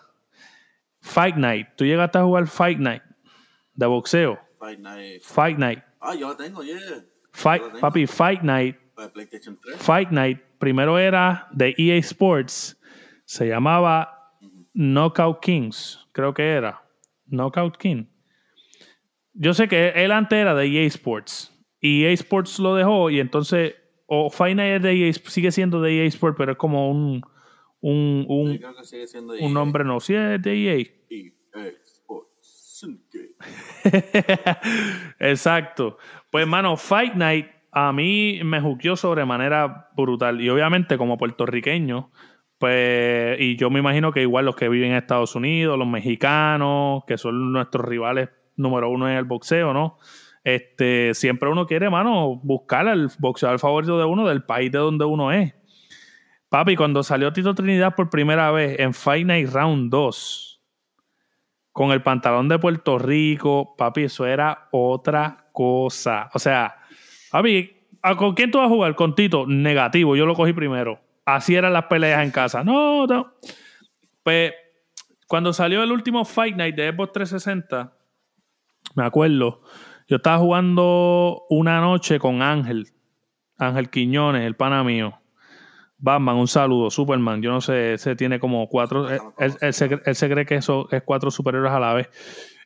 [1.01, 1.67] Fight Night.
[1.75, 3.04] ¿Tú llegaste a jugar Fight Night?
[3.75, 4.39] De boxeo.
[4.60, 5.21] Fight Night.
[5.21, 5.84] Fight Night.
[6.01, 6.78] Ah, yo la tengo, yeah.
[7.32, 8.75] Fight, papi, Fight Night.
[9.13, 9.78] PlayStation 3.
[9.78, 10.41] Fight Night.
[10.58, 12.80] Primero era de EA Sports.
[13.25, 14.32] Se llamaba
[14.73, 16.08] Knockout Kings.
[16.12, 16.82] Creo que era.
[17.28, 18.06] Knockout King.
[19.35, 21.51] Yo sé que él antes era de EA Sports.
[21.79, 23.75] Y EA Sports lo dejó y entonces
[24.07, 27.21] o Fight Night de EA, sigue siendo de EA Sports, pero es como un
[27.81, 28.59] un, un,
[29.41, 30.77] un nombre no, sí es de EA.
[31.09, 32.35] EA Sports.
[35.19, 35.97] Exacto.
[36.31, 40.41] Pues, hermano, Fight Night a mí me juqueó sobremanera brutal.
[40.41, 42.11] Y obviamente, como puertorriqueño,
[42.57, 47.03] pues, y yo me imagino que igual los que viven en Estados Unidos, los mexicanos,
[47.05, 49.97] que son nuestros rivales número uno en el boxeo, ¿no?
[50.43, 55.03] Este, siempre uno quiere, mano, buscar al boxeador favorito de uno del país de donde
[55.03, 55.55] uno es.
[56.49, 60.61] Papi, cuando salió Tito Trinidad por primera vez en Fight Night Round 2,
[61.71, 66.29] con el pantalón de Puerto Rico, papi, eso era otra cosa.
[66.33, 66.77] O sea,
[67.31, 67.75] papi,
[68.15, 68.95] ¿con quién tú vas a jugar?
[68.95, 70.99] Con Tito, negativo, yo lo cogí primero.
[71.25, 72.63] Así eran las peleas en casa.
[72.63, 73.33] No, no.
[74.21, 74.53] Pues,
[75.27, 77.94] cuando salió el último Fight Night de Xbox 360,
[78.95, 79.62] me acuerdo,
[80.08, 82.88] yo estaba jugando una noche con Ángel,
[83.58, 85.19] Ángel Quiñones, el pana mío.
[85.97, 87.41] Batman, un saludo, Superman.
[87.41, 89.08] Yo no sé, se tiene como cuatro.
[89.10, 92.10] Él, se, cree que eso es cuatro superiores a la vez.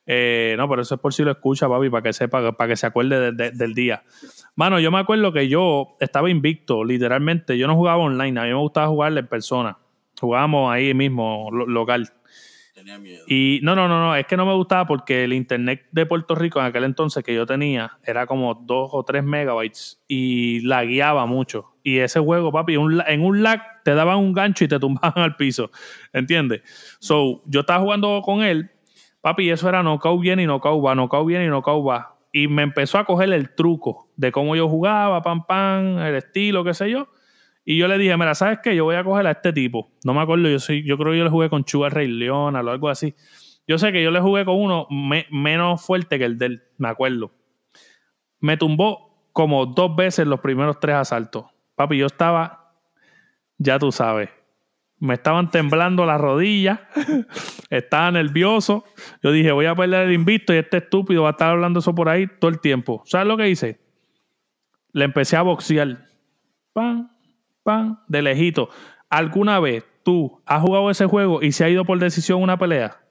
[0.06, 2.76] Eh, no, pero eso es por si lo escucha, papi, para que sepa, para que
[2.76, 4.04] se acuerde del día.
[4.56, 7.58] Mano, yo me acuerdo que yo estaba invicto, literalmente.
[7.58, 9.78] Yo no jugaba online, a mí me gustaba jugar en persona.
[10.20, 12.12] Jugábamos ahí mismo, local.
[13.28, 16.36] Y no, no, no, no, es que no me gustaba porque el internet de Puerto
[16.36, 20.84] Rico en aquel entonces que yo tenía era como 2 o 3 megabytes y la
[20.84, 21.74] guiaba mucho.
[21.84, 25.36] Y ese juego, papi, en un lag te daban un gancho y te tumbaban al
[25.36, 25.72] piso.
[26.14, 26.62] ¿Entiendes?
[27.00, 28.70] So, yo estaba jugando con él,
[29.22, 32.16] papi, y eso era knockout bien y knockout va, knockout bien y knockout va.
[32.32, 36.64] Y me empezó a coger el truco de cómo yo jugaba, pam, pam, el estilo,
[36.64, 37.10] qué sé yo.
[37.72, 38.76] Y yo le dije, mira, ¿sabes qué?
[38.76, 39.92] Yo voy a coger a este tipo.
[40.04, 42.56] No me acuerdo, yo soy, yo creo que yo le jugué con Chuga Rey León
[42.56, 43.14] o algo así.
[43.68, 46.88] Yo sé que yo le jugué con uno menos fuerte que el de él, me
[46.88, 47.32] acuerdo.
[48.40, 51.46] Me tumbó como dos veces los primeros tres asaltos.
[51.76, 52.74] Papi, yo estaba,
[53.60, 54.32] ya tú sabes,
[54.98, 56.80] me estaban temblando las rodillas,
[57.70, 58.84] estaba nervioso.
[59.22, 61.94] Yo dije, voy a perder el invicto y este estúpido va a estar hablando eso
[61.94, 63.04] por ahí todo el tiempo.
[63.06, 63.80] ¿Sabes lo que hice?
[64.92, 66.10] Le empecé a boxear.
[68.08, 68.70] De lejito.
[69.10, 73.02] ¿Alguna vez tú has jugado ese juego y se ha ido por decisión una pelea?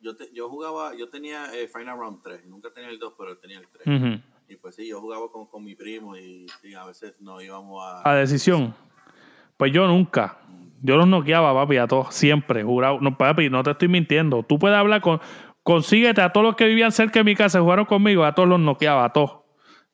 [0.00, 3.58] Yo, yo jugaba, yo tenía eh, Final Round 3, nunca tenía el 2, pero tenía
[3.58, 4.20] el 3.
[4.48, 6.46] Y pues sí, yo jugaba con, con mi primo y
[6.78, 8.08] a veces nos íbamos a...
[8.08, 8.74] A decisión.
[9.56, 10.38] Pues yo nunca.
[10.82, 13.00] Yo los noqueaba, papi, a todos, siempre, jurado.
[13.00, 14.42] No, papi, no te estoy mintiendo.
[14.42, 15.20] Tú puedes hablar con...
[15.62, 18.60] Consíguete a todos los que vivían cerca de mi casa, jugaron conmigo, a todos los
[18.60, 19.45] noqueaba, a todos.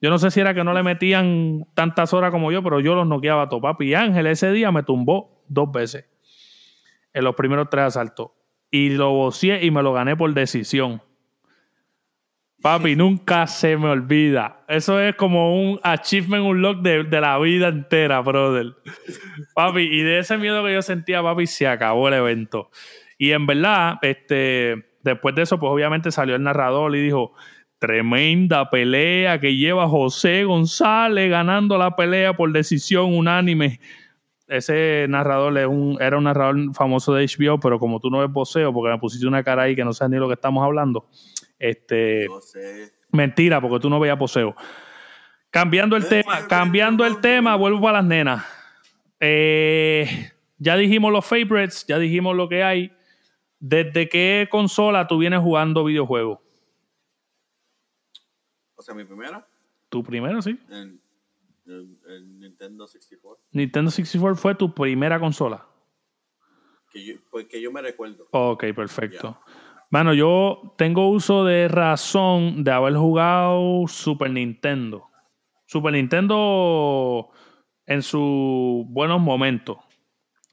[0.03, 2.93] Yo no sé si era que no le metían tantas horas como yo, pero yo
[2.93, 3.61] los noqueaba a todo.
[3.61, 6.09] Papi y Ángel ese día me tumbó dos veces
[7.13, 8.31] en los primeros tres asaltos.
[8.69, 11.01] Y lo boceé y me lo gané por decisión.
[12.61, 14.65] Papi, nunca se me olvida.
[14.67, 18.73] Eso es como un achievement unlock de, de la vida entera, brother.
[19.55, 22.71] Papi, y de ese miedo que yo sentía, papi, se acabó el evento.
[23.17, 27.31] Y en verdad, este, después de eso, pues obviamente salió el narrador y dijo,
[27.83, 33.81] Tremenda pelea que lleva José González ganando la pelea por decisión unánime.
[34.47, 35.67] Ese narrador era
[36.17, 39.43] un narrador famoso de HBO, pero como tú no ves poseo, porque me pusiste una
[39.43, 41.09] cara ahí que no sabes ni lo que estamos hablando.
[41.59, 42.25] Este,
[43.11, 44.55] mentira, porque tú no veías poseo.
[45.49, 48.45] Cambiando el tema, cambiando el tema, vuelvo para las nenas.
[49.19, 52.93] Eh, ya dijimos los favorites, ya dijimos lo que hay.
[53.59, 56.42] ¿Desde qué consola tú vienes jugando videojuegos?
[58.83, 59.47] O sea, mi primera.
[59.87, 60.59] ¿Tu primera, sí?
[60.69, 60.99] En,
[62.37, 63.41] Nintendo 64.
[63.53, 65.65] Nintendo 64 fue tu primera consola.
[66.91, 68.27] Que yo, pues que yo me recuerdo.
[68.31, 69.39] Ok, perfecto.
[69.89, 75.09] Bueno, yo tengo uso de razón de haber jugado Super Nintendo.
[75.65, 77.29] Super Nintendo
[77.85, 79.77] en sus buenos momentos.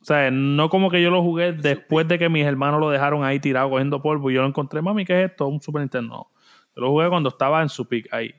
[0.00, 3.24] O sea, no como que yo lo jugué después de que mis hermanos lo dejaron
[3.24, 5.48] ahí tirado cogiendo polvo y yo lo encontré, mami, ¿qué es esto?
[5.48, 6.28] Un Super Nintendo.
[6.76, 8.34] No lo jugué cuando estaba en su pick ahí.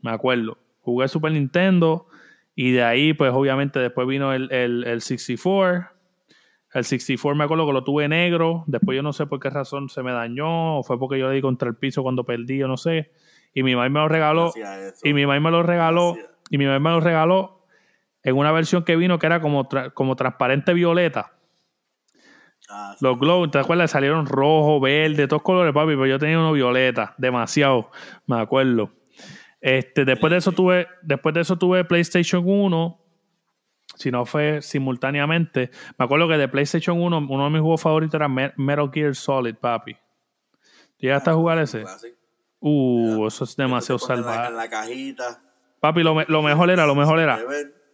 [0.00, 0.58] Me acuerdo.
[0.80, 2.06] Jugué Super Nintendo
[2.54, 5.90] y de ahí, pues obviamente después vino el, el, 64.
[6.74, 8.64] El 64 me acuerdo que lo tuve negro.
[8.66, 10.78] Después yo no sé por qué razón se me dañó.
[10.78, 13.12] O fue porque yo le di contra el piso cuando perdí, yo no sé.
[13.54, 14.52] Y mi mamá me lo regaló.
[15.02, 16.16] Y mi mamá me lo regaló.
[16.50, 17.64] Y mi mamá me lo regaló.
[18.22, 21.37] en una versión que vino que era como, como transparente violeta.
[22.68, 23.90] Ah, Los globos, ¿te acuerdas?
[23.90, 27.90] Salieron rojo, verde, todos colores, papi, pero yo tenía uno violeta, demasiado,
[28.26, 28.92] me acuerdo.
[29.60, 33.00] Este, después de eso tuve, después de eso tuve PlayStation 1,
[33.96, 35.70] si no fue simultáneamente.
[35.98, 39.54] Me acuerdo que de PlayStation 1, uno de mis juegos favoritos era Metal Gear Solid,
[39.56, 39.96] papi.
[40.98, 41.84] ¿Llegaste a jugar ese?
[42.60, 44.52] Uh, eso es demasiado salvaje.
[44.52, 45.40] la cajita.
[45.80, 47.38] Papi, lo, lo mejor era, lo mejor era.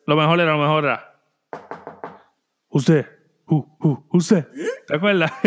[0.07, 1.21] Lo mejor era, lo mejor era.
[2.69, 3.07] Usted,
[3.47, 4.47] uh, uh, usted.
[4.87, 5.33] ¿Te acuerdas?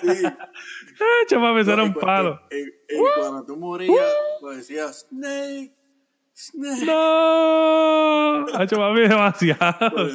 [0.00, 0.24] Sí.
[0.26, 2.40] ah, chaval, eso era un palo.
[2.50, 5.74] Y, cuando tú morías, pues decías, Snake,
[6.34, 6.84] Snake.
[6.84, 8.46] No.
[8.54, 10.08] Hacho, papi, demasiado.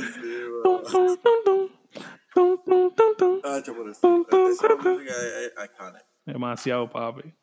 [6.26, 7.34] Demasiado, papi.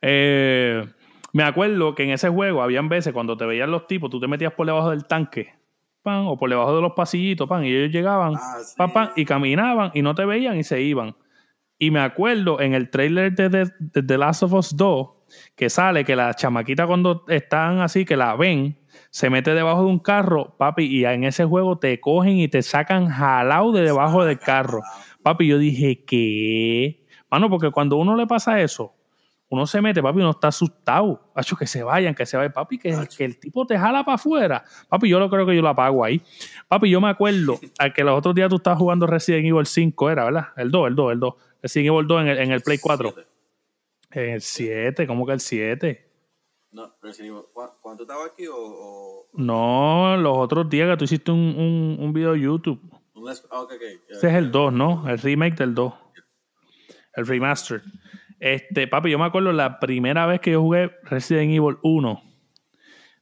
[0.00, 0.84] Eh,
[1.32, 4.28] me acuerdo que en ese juego habían veces cuando te veían los tipos, tú te
[4.28, 5.54] metías por debajo del tanque,
[6.04, 10.02] pan, o por debajo de los pasillitos, pan, y ellos llegaban, ah, y caminaban y
[10.02, 11.16] no te veían y se iban.
[11.78, 15.08] Y me acuerdo en el trailer de, The Last of Us 2
[15.56, 18.78] que sale que la chamaquita cuando están así, que la ven,
[19.10, 22.62] se mete debajo de un carro, papi, y en ese juego te cogen y te
[22.62, 24.82] sacan jalado de debajo del carro.
[25.22, 27.04] Papi, yo dije, ¿qué?
[27.30, 28.94] Mano, porque cuando uno le pasa eso,
[29.54, 31.30] uno se mete, papi, uno está asustado.
[31.32, 32.52] Pacho, que se vayan, que se vayan.
[32.52, 34.64] Papi, que, que el tipo te jala para afuera.
[34.88, 36.20] Papi, yo lo creo que yo lo apago ahí.
[36.68, 40.10] Papi, yo me acuerdo a que los otros días tú estabas jugando Resident Evil 5,
[40.10, 40.48] era, ¿verdad?
[40.56, 41.34] El 2, el 2, el 2.
[41.62, 43.14] Resident Evil 2 en el, en el Play 4.
[44.10, 46.10] En el 7, ¿cómo que el 7?
[46.72, 47.44] No, Resident Evil,
[47.80, 52.32] ¿cuánto estaba aquí o, No, los otros días que tú hiciste un, un, un video
[52.32, 52.80] de YouTube.
[53.50, 54.00] Ah, okay, okay.
[54.08, 55.08] Ese es el 2, ¿no?
[55.08, 55.94] El remake del 2.
[57.14, 57.82] El remaster.
[58.44, 62.22] Este, papi, yo me acuerdo la primera vez que yo jugué Resident Evil 1.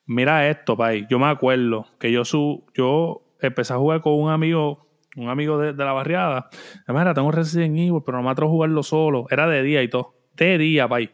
[0.07, 1.07] Mira esto, papi.
[1.09, 5.59] Yo me acuerdo que yo su, yo empecé a jugar con un amigo, un amigo
[5.59, 6.49] de, la barriada.
[6.89, 9.27] Mira, tengo Resident Evil, pero no me atrevo a jugarlo solo.
[9.31, 10.17] Era de día y todo.
[10.35, 11.09] De día, papi.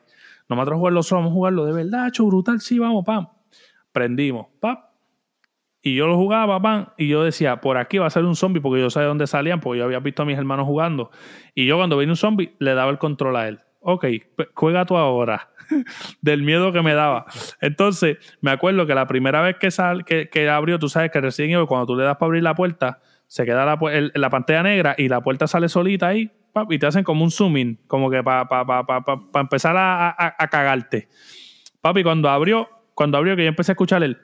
[0.48, 3.28] No me a jugarlo solo, vamos a jugarlo de verdad, hecho brutal, sí, vamos, pam.
[3.92, 4.78] Prendimos, pam.
[5.82, 8.62] Y yo lo jugaba, pam, y yo decía, por aquí va a ser un zombie,
[8.62, 11.10] porque yo sabía dónde salían, porque yo había visto a mis hermanos jugando.
[11.54, 14.06] Y yo cuando venía un zombie, le daba el control a él ok,
[14.54, 15.50] juega tú ahora.
[16.22, 17.26] del miedo que me daba.
[17.60, 21.20] Entonces, me acuerdo que la primera vez que, sal, que, que abrió, tú sabes que
[21.20, 23.78] recién cuando tú le das para abrir la puerta, se queda la,
[24.14, 26.32] la pantalla negra y la puerta sale solita ahí
[26.70, 30.48] y te hacen como un zooming, como que para pa, pa, pa, empezar a, a,
[30.48, 31.08] cagarte.
[31.80, 34.18] Papi, cuando abrió, cuando abrió, que yo empecé a escuchar el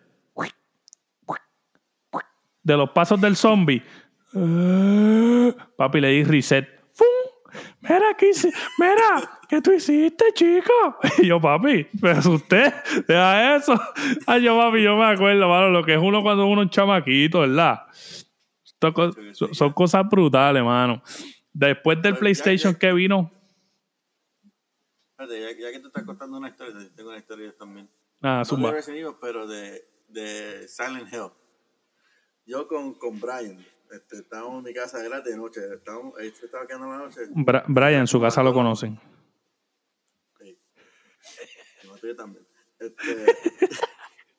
[2.62, 3.82] de los pasos del zombie,
[5.76, 6.73] papi, le di reset
[7.84, 8.30] Mira, ¿qué
[8.78, 10.72] Mira, ¿qué tú hiciste, chico?
[11.22, 12.72] Y yo, papi, me asusté.
[13.06, 13.78] Deja eso.
[14.26, 16.70] Ay, yo, papi, yo me acuerdo, mano, lo que es uno cuando uno es un
[16.70, 17.86] chamaquito, ¿verdad?
[19.52, 21.02] Son, cosas brutales, mano.
[21.52, 23.30] Después del PlayStation que vino.
[25.18, 27.88] Ya, ya, que tú estás contando una historia, tengo una historia también.
[28.20, 31.30] Ah, no pero de, de Silent Hill.
[32.46, 36.46] Yo con, con Brian este, estábamos en mi casa, era de noche, estábamos, ahí se
[36.46, 37.20] estaba quedando la noche.
[37.68, 38.98] Brian, en su casa lo conocen.
[40.38, 40.58] Sí.
[42.02, 42.46] Yo también.
[42.78, 43.26] Este,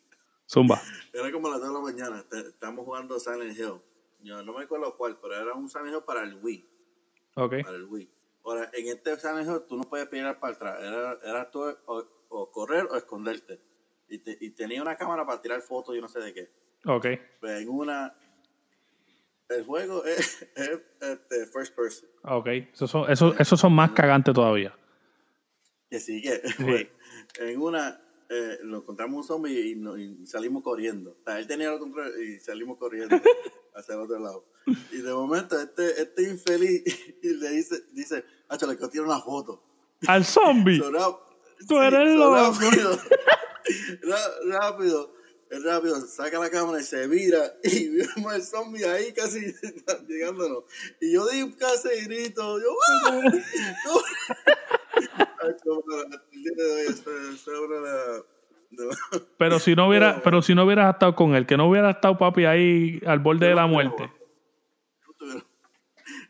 [0.49, 0.81] Zumba.
[1.13, 3.81] Era como las 2 de la mañana, estábamos jugando Silent Hill.
[4.21, 6.69] Yo no me acuerdo cuál, pero era un Silent Hill para el Wii.
[7.37, 7.55] Ok.
[7.63, 8.11] Para el Wii.
[8.45, 12.51] Ahora, en este Silent Hill tú no puedes pegar para atrás, era, era tú o,
[12.51, 13.61] correr o esconderte.
[14.09, 16.51] Y, y tenía una cámara para tirar fotos, yo no sé de qué.
[16.87, 17.07] Ok.
[17.41, 18.15] Pero en una,
[19.49, 20.47] el juego es,
[21.01, 22.09] este, first person.
[22.25, 24.77] Ok, esos son, esos, son más cagantes todavía.
[25.91, 26.91] Que sí, que
[27.41, 31.17] en una eh, lo encontramos un zombie y, salimos corriendo.
[31.21, 33.17] O sea, él tenía lo contrario y salimos corriendo
[33.75, 34.45] hacia el otro lado.
[34.93, 36.83] Y de momento este, este infeliz
[37.23, 39.63] y le dice, dice, Hacho, le tiene una foto.
[40.07, 40.81] Al zombie.
[41.67, 42.53] Tú eres loco.
[42.61, 42.99] Rápido.
[44.47, 45.18] rápido
[45.51, 49.41] el rápido saca la cámara y se vira y vemos el zombie ahí casi
[50.09, 50.65] llegándonos.
[51.01, 52.75] Y yo di un casi grito, yo
[59.39, 62.19] pero si no hubiera, pero si no hubieras estado con él, que no hubiera estado
[62.19, 64.11] papi ahí al borde de la muerte.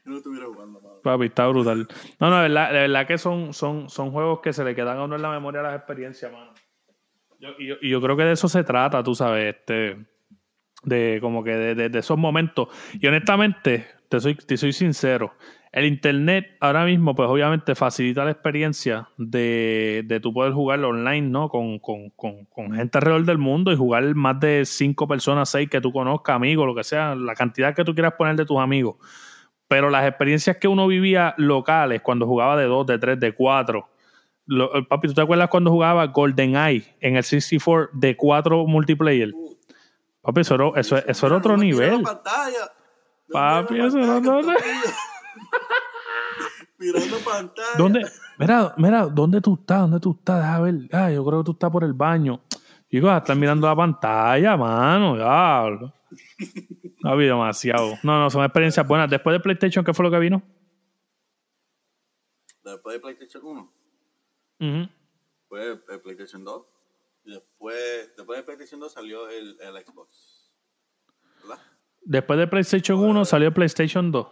[0.05, 1.89] no estuviera jugando, Papi, está brutal.
[2.21, 4.99] No, no, de verdad, de verdad que son, son, son juegos que se le quedan
[4.99, 6.53] a uno en la memoria las experiencias, mano.
[7.39, 9.97] Yo, y, yo, creo que de eso se trata, tú sabes, este,
[10.83, 12.69] de como que de, esos momentos.
[13.01, 15.33] Y honestamente, te soy, te soy sincero.
[15.71, 21.29] El internet ahora mismo, pues obviamente facilita la experiencia de, de tú poder jugar online,
[21.29, 21.51] ¿no?
[21.51, 25.69] Con, con, con, con, gente alrededor del mundo y jugar más de cinco personas, seis
[25.69, 28.59] que tú conozcas, amigos, lo que sea, la cantidad que tú quieras poner de tus
[28.59, 28.97] amigos.
[29.69, 33.91] Pero las experiencias que uno vivía locales, cuando jugaba de dos, de tres, de cuatro.
[34.89, 39.33] Papi, ¿tú te acuerdas cuando jugaba Golden Eye en el 64 de cuatro multiplayer?
[40.23, 42.03] Papi, eso era, eso, eso era otro nivel.
[43.31, 44.57] Papi, eso era otro nivel.
[46.79, 47.69] Mirando pantalla.
[47.77, 48.07] ¿Dónde?
[48.39, 49.81] Mira, mira, ¿dónde tú estás?
[49.81, 50.39] ¿Dónde tú estás?
[50.39, 50.75] Deja ver.
[50.93, 52.41] Ah, yo creo que tú estás por el baño.
[52.89, 55.17] Digo, estás mirando la pantalla, mano.
[55.17, 57.99] No ha habido demasiado.
[58.03, 59.11] No, no, son experiencias buenas.
[59.11, 60.43] Después de PlayStation, ¿qué fue lo que vino?
[62.63, 63.73] Después de PlayStation 1.
[64.61, 64.87] Uh
[65.49, 66.67] Fue el PlayStation 2.
[67.25, 70.51] Y después, después de PlayStation 2 salió el, el Xbox.
[71.43, 71.59] ¿Verdad?
[72.03, 74.27] Después de PlayStation 1 salió el PlayStation 2.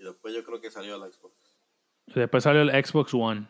[0.00, 1.34] Y después yo creo que salió el Xbox.
[2.14, 3.48] Después salió el Xbox One.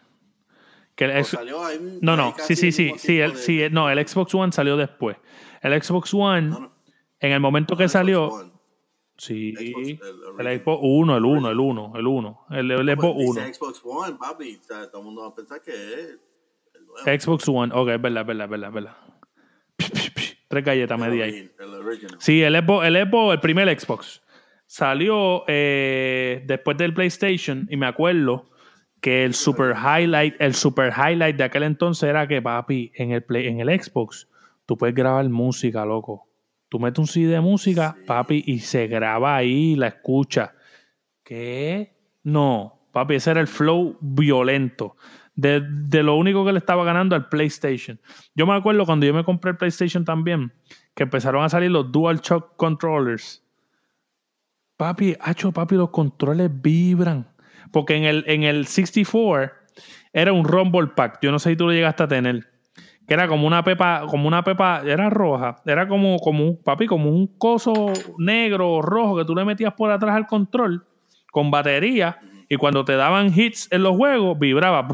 [0.97, 4.35] Que el salió ahí, no, no, sí, sí, sí, sí, el, sí, no, el Xbox
[4.35, 5.17] One salió después.
[5.63, 6.71] El Xbox One,
[7.21, 8.58] en el momento que salió,
[9.19, 13.55] sí, el, Xbox 1, el 1, el 1, el 1, el, el Xbox 1.
[13.55, 16.19] Xbox One, papi, todo el mundo va a pensar que es
[16.75, 17.21] el nuevo.
[17.21, 18.97] Xbox One, ok, es verdad, es verdad, es verdad, es verdad.
[20.49, 21.51] Tres galletas media ahí.
[22.19, 24.23] Sí, el Xbox, el Xbox, el primer Xbox.
[24.67, 28.49] Salió eh, después del PlayStation y me acuerdo
[29.01, 33.23] que el super highlight, el super highlight de aquel entonces era que, papi, en el,
[33.23, 34.29] play, en el Xbox,
[34.67, 36.28] tú puedes grabar música, loco.
[36.69, 40.55] Tú metes un CD de música, papi, y se graba ahí, la escucha.
[41.25, 41.97] ¿Qué?
[42.23, 44.97] No, papi, ese era el flow violento.
[45.35, 48.01] De, de, lo único que le estaba ganando al PlayStation.
[48.35, 50.53] Yo me acuerdo cuando yo me compré el PlayStation también,
[50.95, 53.45] que empezaron a salir los Dual Shock Controllers.
[54.77, 57.29] Papi, hacho, papi, los controles vibran.
[57.73, 59.53] Porque en el, en el 64
[60.13, 61.19] era un Rumble Pack.
[61.23, 62.47] Yo no sé si tú lo llegaste a tener.
[63.09, 65.63] Que era como una pepa, como una pepa, era roja.
[65.65, 69.73] Era como, como un, papi, como un coso negro o rojo que tú le metías
[69.73, 70.87] por atrás al control
[71.33, 72.21] con batería.
[72.51, 74.87] Y cuando te daban hits en los juegos, vibraba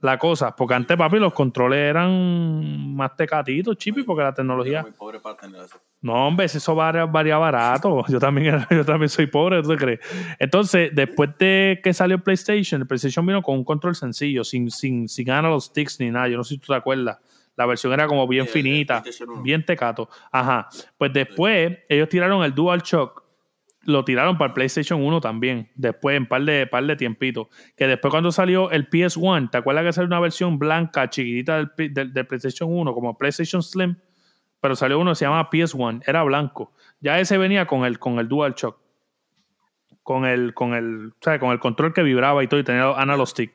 [0.00, 0.54] la cosa.
[0.54, 4.82] Porque antes, papi, los controles eran más tecatitos, chipi, porque la tecnología.
[4.82, 5.80] Muy pobre para tener eso.
[6.00, 8.04] No, hombre, eso varía, barato.
[8.08, 10.00] Yo también, yo también soy pobre, ¿tú te crees?
[10.38, 15.08] Entonces, después de que salió PlayStation, el PlayStation vino con un control sencillo, sin, sin,
[15.08, 16.28] sin analog sticks ni nada.
[16.28, 17.18] Yo no sé si tú te acuerdas.
[17.56, 19.02] La versión era como bien finita,
[19.42, 20.08] bien tecato.
[20.30, 20.68] Ajá.
[20.96, 23.24] Pues después, ellos tiraron el Dual Shock
[23.88, 27.48] lo tiraron para el PlayStation 1 también, después en par de, par de tiempito.
[27.74, 32.12] Que después cuando salió el PS1, ¿te acuerdas que salió una versión blanca, chiquitita del,
[32.12, 33.96] del, PlayStation 1, como PlayStation Slim?
[34.60, 36.72] Pero salió uno que se llama PS1, era blanco.
[37.00, 38.78] Ya ese venía con el, con el DualShock.
[40.02, 43.52] Con el, con el, con el control que vibraba y todo, y tenía analog stick.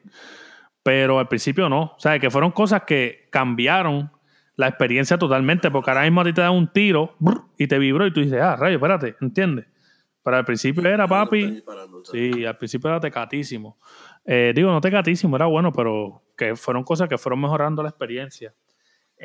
[0.84, 1.93] Pero al principio no.
[1.95, 4.12] O sea, que fueron cosas que cambiaron
[4.56, 7.16] la experiencia totalmente, porque ahora mismo a ti te da un tiro
[7.58, 9.66] y te vibró y tú dices, ah, rayo, espérate, ¿entiendes?
[10.24, 11.64] Pero al principio era, papi.
[12.12, 13.78] Sí, al principio era tecatísimo.
[14.26, 18.54] Eh, digo, no tecatísimo, era bueno, pero que fueron cosas que fueron mejorando la experiencia.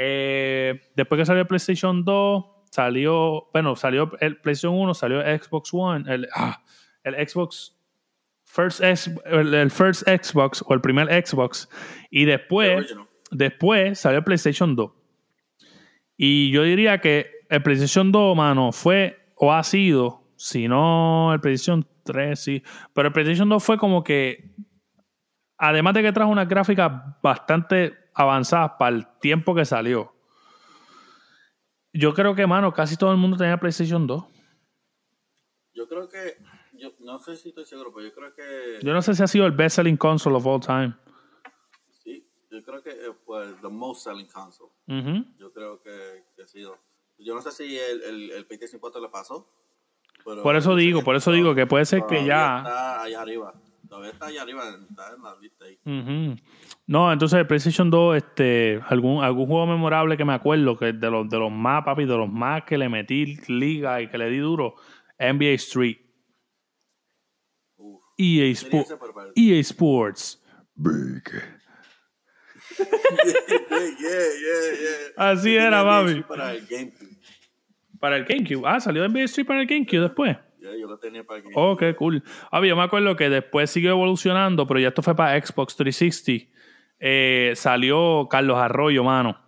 [0.01, 5.41] Eh, después que salió el PlayStation 2, salió, bueno, salió el PlayStation 1, salió el
[5.41, 6.63] Xbox One, el, ah,
[7.03, 7.77] el Xbox
[8.45, 11.69] First el, First Xbox o el primer Xbox.
[12.11, 12.95] Y después,
[13.33, 14.93] después salió el PlayStation 2.
[16.17, 21.41] Y yo diría que el PlayStation 2, mano, fue o ha sido si no, el
[21.41, 22.63] PlayStation 3 sí.
[22.95, 24.53] Pero el PlayStation 2 fue como que.
[25.59, 26.91] Además de que trajo unas gráficas
[27.23, 30.15] bastante avanzadas para el tiempo que salió.
[31.93, 34.25] Yo creo que, mano, casi todo el mundo tenía PlayStation 2.
[35.75, 36.37] Yo creo que.
[36.75, 38.79] Yo no sé si estoy seguro, pero yo creo que.
[38.83, 40.95] Yo no sé si ha sido el best selling console of all time.
[41.91, 42.95] Sí, yo creo que
[43.25, 44.71] fue el the most selling console.
[45.39, 46.79] Yo creo que, ha sido.
[47.19, 49.49] Yo no sé si el, el, el PlayStation 4 le pasó
[50.43, 52.59] por eso digo, por eso digo que puede ser que ya.
[52.59, 53.55] Está allá arriba.
[53.89, 56.37] Todavía está allá arriba, está en la lista ahí.
[56.87, 61.29] No, entonces PlayStation 2, este, algún, algún juego memorable que me acuerdo, que de los,
[61.29, 64.39] de los más, papi, de los más que le metí liga y que le di
[64.39, 64.75] duro,
[65.19, 65.97] NBA Street.
[68.21, 68.53] EA,
[69.37, 70.43] EA Sports.
[70.75, 71.23] Big.
[75.17, 76.23] Así era, papi.
[76.23, 76.67] Para el
[77.99, 78.63] para el GameCube.
[78.65, 80.37] Ah, salió NBA Street para el GameCube después.
[80.61, 81.63] Ya, yo lo tenía para GameCube.
[81.63, 82.23] Ok, cool.
[82.51, 86.53] Ah, yo me acuerdo que después siguió evolucionando, pero ya esto fue para Xbox 360.
[87.01, 89.39] Eh, salió Carlos Arroyo, mano.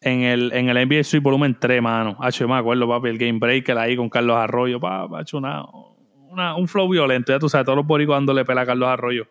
[0.00, 2.16] en el, en el NBA Street Volumen 3, mano.
[2.20, 5.64] H, me acuerdo, papi, el Game Breaker ahí con Carlos Arroyo, pa, hecho una,
[6.30, 9.26] una, un flow violento, ya tú sabes, todos los boricos dándole pela a Carlos Arroyo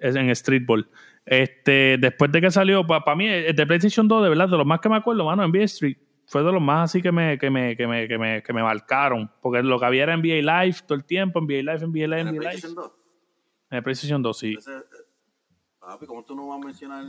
[0.00, 0.88] es en Streetball.
[1.24, 4.66] Este, después de que salió, para mí, el de PlayStation 2, de verdad, de los
[4.66, 5.98] más que me acuerdo, mano, NBA Street,
[6.30, 8.62] fue de los más así que me, que me, que me, que me, que me
[8.62, 9.28] marcaron.
[9.42, 12.30] Porque lo que había era NBA Live todo el tiempo, NBA Live, NBA Live, NBA
[12.30, 12.38] Live.
[12.38, 12.92] PlayStation 2?
[13.70, 14.54] En el PlayStation 2, sí.
[14.56, 14.70] Ese,
[15.80, 17.04] papi, ¿cómo tú no vas a mencionar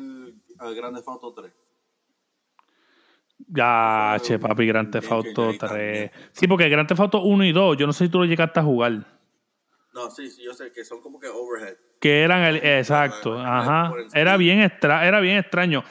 [0.58, 1.54] al Grande Auto 3?
[3.48, 6.12] Ya, che, papi, Grand Theft Auto 3.
[6.32, 8.60] Sí, porque Grand Theft Auto 1 y 2, yo no sé si tú lo llegaste
[8.60, 9.06] a jugar.
[9.94, 11.76] No, sí, sí, yo sé que son como que overhead.
[12.00, 13.94] Que eran el, exacto, ajá.
[14.16, 15.84] Era bien, extra, era bien extraño.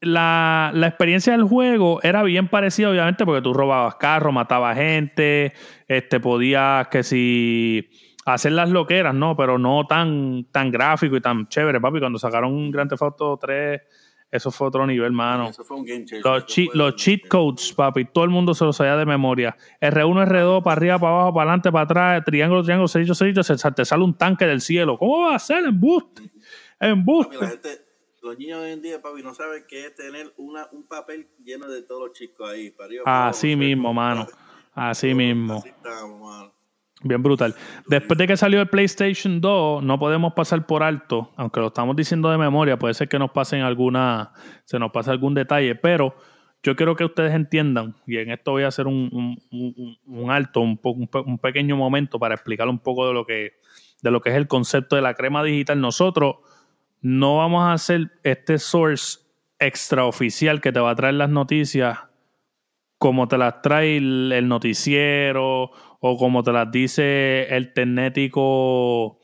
[0.00, 5.52] La, la, experiencia del juego era bien parecida, obviamente, porque tú robabas carros, matabas gente,
[5.88, 7.88] este, podías que si
[8.24, 9.36] hacer las loqueras, ¿no?
[9.36, 11.98] Pero no tan, tan gráfico y tan chévere, papi.
[11.98, 13.80] Cuando sacaron un Grand Theft Auto 3
[14.30, 15.48] eso fue otro nivel, mano.
[15.48, 16.24] Eso fue un game changer.
[16.24, 19.56] Los, cheat, los cheat codes, papi, todo el mundo se los sabía de memoria.
[19.80, 23.56] R1, R2, para arriba, para abajo, para adelante, para atrás, triángulo, triángulo, cerillo, cerillo, se,
[23.56, 24.98] te sale un tanque del cielo.
[24.98, 25.64] ¿Cómo va a ser?
[25.64, 26.30] Embuste.
[26.78, 27.36] Embuste.
[27.36, 27.87] Papi, la gente,
[28.28, 31.68] los niños hoy en día, papi, no saben qué es tener una, un papel lleno
[31.68, 32.70] de todos los chicos ahí.
[32.70, 34.26] Para arriba, Así mismo, mano.
[34.74, 35.54] Así mismo.
[35.54, 36.52] Así estamos, mano.
[37.02, 37.54] Bien brutal.
[37.86, 41.94] Después de que salió el PlayStation 2, no podemos pasar por alto, aunque lo estamos
[41.94, 44.32] diciendo de memoria, puede ser que nos pasen alguna,
[44.64, 46.16] se nos pase algún detalle, pero
[46.64, 49.38] yo quiero que ustedes entiendan, y en esto voy a hacer un,
[50.28, 53.52] alto, un, un, pequeño momento para explicar un poco de lo, que,
[54.02, 55.80] de lo que es el concepto de la crema digital.
[55.80, 56.38] Nosotros
[57.00, 59.20] no vamos a hacer este source
[59.58, 61.98] extraoficial que te va a traer las noticias
[62.98, 65.70] como te las trae el noticiero
[66.00, 69.18] o como te las dice el tecnético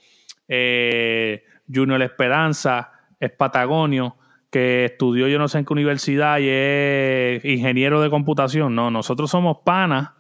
[0.48, 4.16] eh, Junior Esperanza, es Patagonio,
[4.50, 8.74] que estudió yo no sé en qué universidad y es ingeniero de computación.
[8.74, 10.10] No, nosotros somos panas,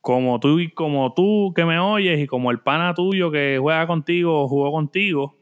[0.00, 3.86] como tú y como tú que me oyes y como el pana tuyo que juega
[3.86, 5.36] contigo o jugó contigo.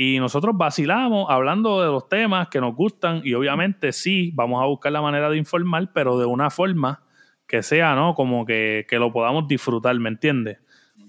[0.00, 4.66] Y nosotros vacilamos hablando de los temas que nos gustan y obviamente sí, vamos a
[4.66, 7.02] buscar la manera de informar, pero de una forma
[7.48, 8.14] que sea, ¿no?
[8.14, 10.58] Como que, lo podamos disfrutar, ¿me entiendes?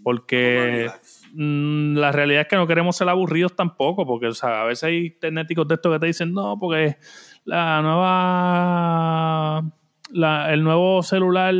[0.02, 0.90] Porque
[1.34, 4.86] mm, la realidad es que no queremos ser aburridos tampoco, porque o sea, a veces
[4.86, 6.98] hay tecnéticos de estos que te dicen, no, porque
[7.46, 9.72] la nueva,
[10.12, 11.54] la, el nuevo celular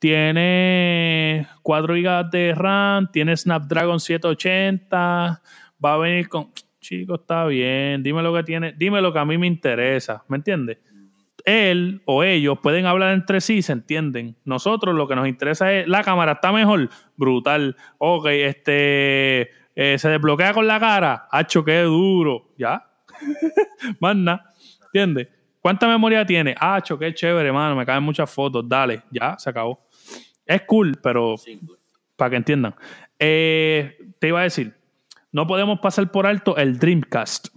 [0.00, 5.40] tiene 4 GB de RAM, tiene Snapdragon 780,
[5.84, 6.50] va a venir con...
[6.80, 10.36] Chico, está bien, dime lo que tiene, dime lo que a mí me interesa, ¿me
[10.36, 10.78] entiendes?
[11.48, 14.36] él o ellos pueden hablar entre sí, se entienden.
[14.44, 17.74] Nosotros lo que nos interesa es la cámara está mejor, brutal.
[17.96, 22.84] Ok, este eh, se desbloquea con la cara, hacho qué duro, ya.
[24.00, 24.52] Manda,
[24.86, 25.28] ¿entiendes?
[25.60, 26.54] ¿Cuánta memoria tiene?
[26.58, 29.86] Hacho, qué chévere, mano, me caen muchas fotos, dale, ya, se acabó.
[30.44, 31.36] Es cool, pero
[32.16, 32.74] para que entiendan.
[33.18, 34.74] Eh, te iba a decir,
[35.30, 37.48] no podemos pasar por alto el Dreamcast.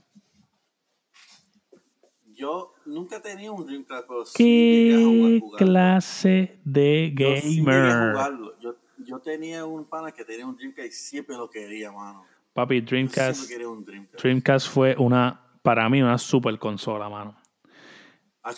[2.33, 8.15] Yo nunca tenía un Dreamcast, pero ¿Qué clase de gamer?
[8.59, 12.25] Yo, yo, tenía un pana que tenía un Dreamcast y siempre lo quería, mano.
[12.53, 14.21] Papi, Dreamcast, Dreamcast.
[14.21, 14.67] Dreamcast.
[14.67, 17.37] fue una, para mí, una super consola, mano.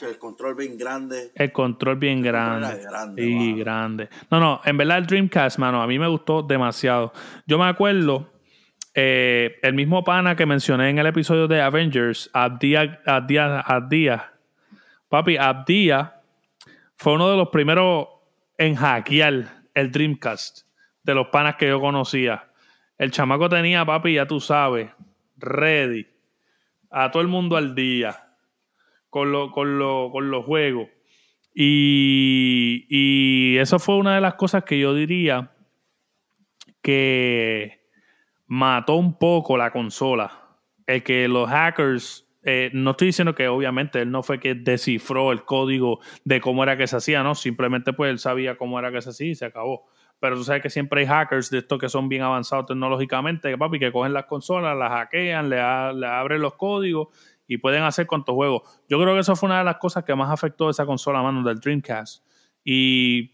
[0.02, 1.32] el control bien grande.
[1.36, 2.82] El control bien grande.
[2.84, 3.24] grande.
[3.24, 4.10] Y grande.
[4.32, 7.14] No, no, en verdad el Dreamcast, mano, a mí me gustó demasiado.
[7.46, 8.33] Yo me acuerdo
[8.96, 14.34] eh, el mismo pana que mencioné en el episodio de Avengers, Abdia, Abdia, Abdia,
[15.10, 16.22] papi, Abdia
[16.96, 18.08] fue uno de los primeros
[18.58, 20.68] en hackear el Dreamcast
[21.02, 22.50] de los panas que yo conocía.
[22.98, 24.90] El chamaco tenía, papi, ya tú sabes,
[25.38, 26.08] ready,
[26.92, 28.36] a todo el mundo al día,
[29.10, 30.88] con, lo, con, lo, con los juegos.
[31.56, 35.52] Y, y eso fue una de las cosas que yo diría
[36.82, 37.83] que
[38.54, 40.32] mató un poco la consola.
[40.86, 45.32] El que los hackers, eh, no estoy diciendo que obviamente él no fue que descifró
[45.32, 47.34] el código de cómo era que se hacía, ¿no?
[47.34, 49.88] Simplemente pues él sabía cómo era que se hacía y se acabó.
[50.20, 53.80] Pero tú sabes que siempre hay hackers de estos que son bien avanzados tecnológicamente, papi,
[53.80, 57.08] que cogen las consolas, las hackean, le, abren los códigos
[57.48, 58.62] y pueden hacer cuantos juegos.
[58.88, 61.24] Yo creo que eso fue una de las cosas que más afectó a esa consola,
[61.24, 62.24] mano, del Dreamcast.
[62.64, 63.32] Y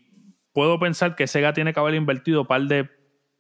[0.54, 2.90] puedo pensar que Sega tiene que haber invertido un de,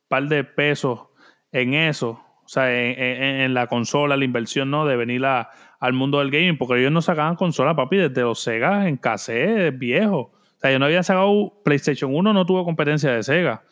[0.09, 1.08] par de pesos
[1.51, 4.85] en eso, o sea, en, la consola, la inversión, ¿no?
[4.85, 8.87] De venir al mundo del gaming, porque ellos no sacaban consola, papi, desde los Sega
[8.87, 10.31] en cassette, viejo.
[10.31, 13.63] O sea, yo no había sacado, PlayStation 1 no tuvo competencia de Sega.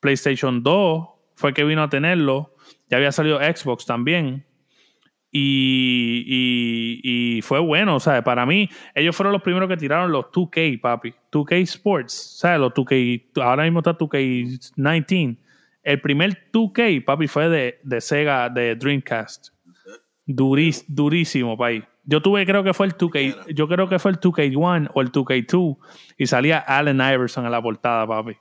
[0.00, 2.54] PlayStation 2 fue que vino a tenerlo,
[2.90, 4.44] ya había salido Xbox también.
[5.30, 6.24] Y,
[7.04, 10.80] y, fue bueno, o sea, para mí, ellos fueron los primeros que tiraron los 2K,
[10.80, 11.14] papi.
[11.30, 12.58] 2K Sports, ¿sabes?
[12.58, 15.36] Los 2K, ahora mismo está 2K19.
[15.86, 19.50] El primer 2K, papi, fue de, de Sega, de Dreamcast.
[20.26, 21.84] durísimo, papi.
[22.02, 25.12] Yo tuve, creo que fue el 2K, yo creo que fue el 2K1 o el
[25.12, 25.76] 2K2
[26.18, 28.36] y salía Allen Iverson en la portada, papi.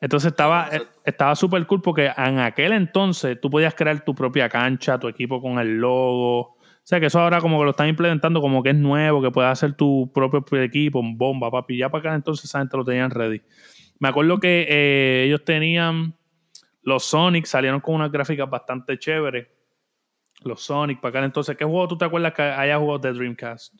[0.00, 0.70] Entonces estaba
[1.04, 5.42] estaba súper cool porque en aquel entonces tú podías crear tu propia cancha, tu equipo
[5.42, 6.40] con el logo.
[6.40, 9.32] O sea que eso ahora como que lo están implementando como que es nuevo, que
[9.32, 11.76] puedes hacer tu propio equipo, bomba, papi.
[11.76, 13.42] Ya para aquel entonces esa gente lo tenían ready.
[13.98, 16.14] Me acuerdo que eh, ellos tenían
[16.82, 19.48] los Sonic, salieron con unas gráficas bastante chéveres.
[20.42, 21.56] Los Sonic, para aquel entonces.
[21.56, 23.74] ¿Qué juego tú te acuerdas que haya jugado de Dreamcast?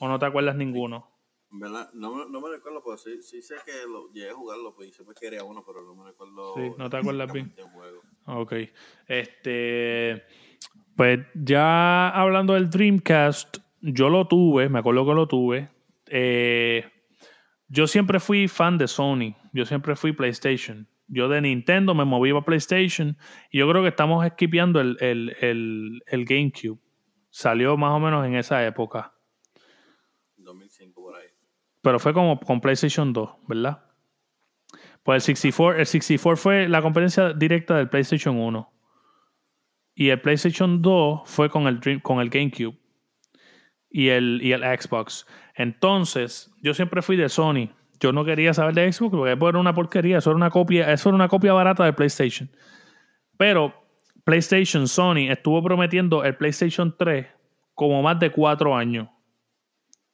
[0.00, 1.10] ¿O no te acuerdas ninguno?
[1.50, 1.90] ¿Verdad?
[1.94, 5.14] No, no me recuerdo, pero sí, sí sé que lo, llegué a jugarlo, pues siempre
[5.18, 6.54] quería uno, pero no me recuerdo.
[6.54, 7.54] Sí, no te acuerdas bien.
[8.26, 8.52] Ok.
[9.06, 10.24] Este.
[10.96, 15.70] Pues ya hablando del Dreamcast, yo lo tuve, me acuerdo que lo tuve.
[16.06, 16.84] Eh,
[17.68, 20.88] yo siempre fui fan de Sony, yo siempre fui PlayStation.
[21.08, 23.16] Yo de Nintendo me moví a PlayStation
[23.50, 26.80] y yo creo que estamos esquipeando el, el, el, el GameCube.
[27.30, 29.12] Salió más o menos en esa época
[31.86, 33.84] pero fue como con PlayStation 2, ¿verdad?
[35.04, 38.72] Pues el 64, el 64 fue la competencia directa del PlayStation 1.
[39.94, 42.76] Y el PlayStation 2 fue con el, Dream, con el GameCube
[43.88, 45.28] y el, y el Xbox.
[45.54, 47.70] Entonces, yo siempre fui de Sony.
[48.00, 50.18] Yo no quería saber de Xbox porque era una porquería.
[50.18, 52.50] Eso era una copia, eso era una copia barata de PlayStation.
[53.36, 53.74] Pero
[54.24, 57.26] PlayStation, Sony, estuvo prometiendo el PlayStation 3
[57.74, 59.08] como más de cuatro años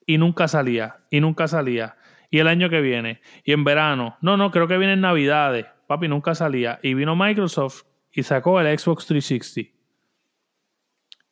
[0.07, 1.97] y nunca salía, y nunca salía.
[2.30, 5.66] Y el año que viene, y en verano, no, no, creo que viene en Navidades,
[5.87, 6.80] papi, nunca salía.
[6.83, 9.70] Y vino Microsoft y sacó el Xbox 360.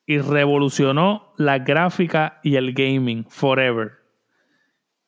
[0.07, 3.93] Y revolucionó la gráfica y el gaming forever.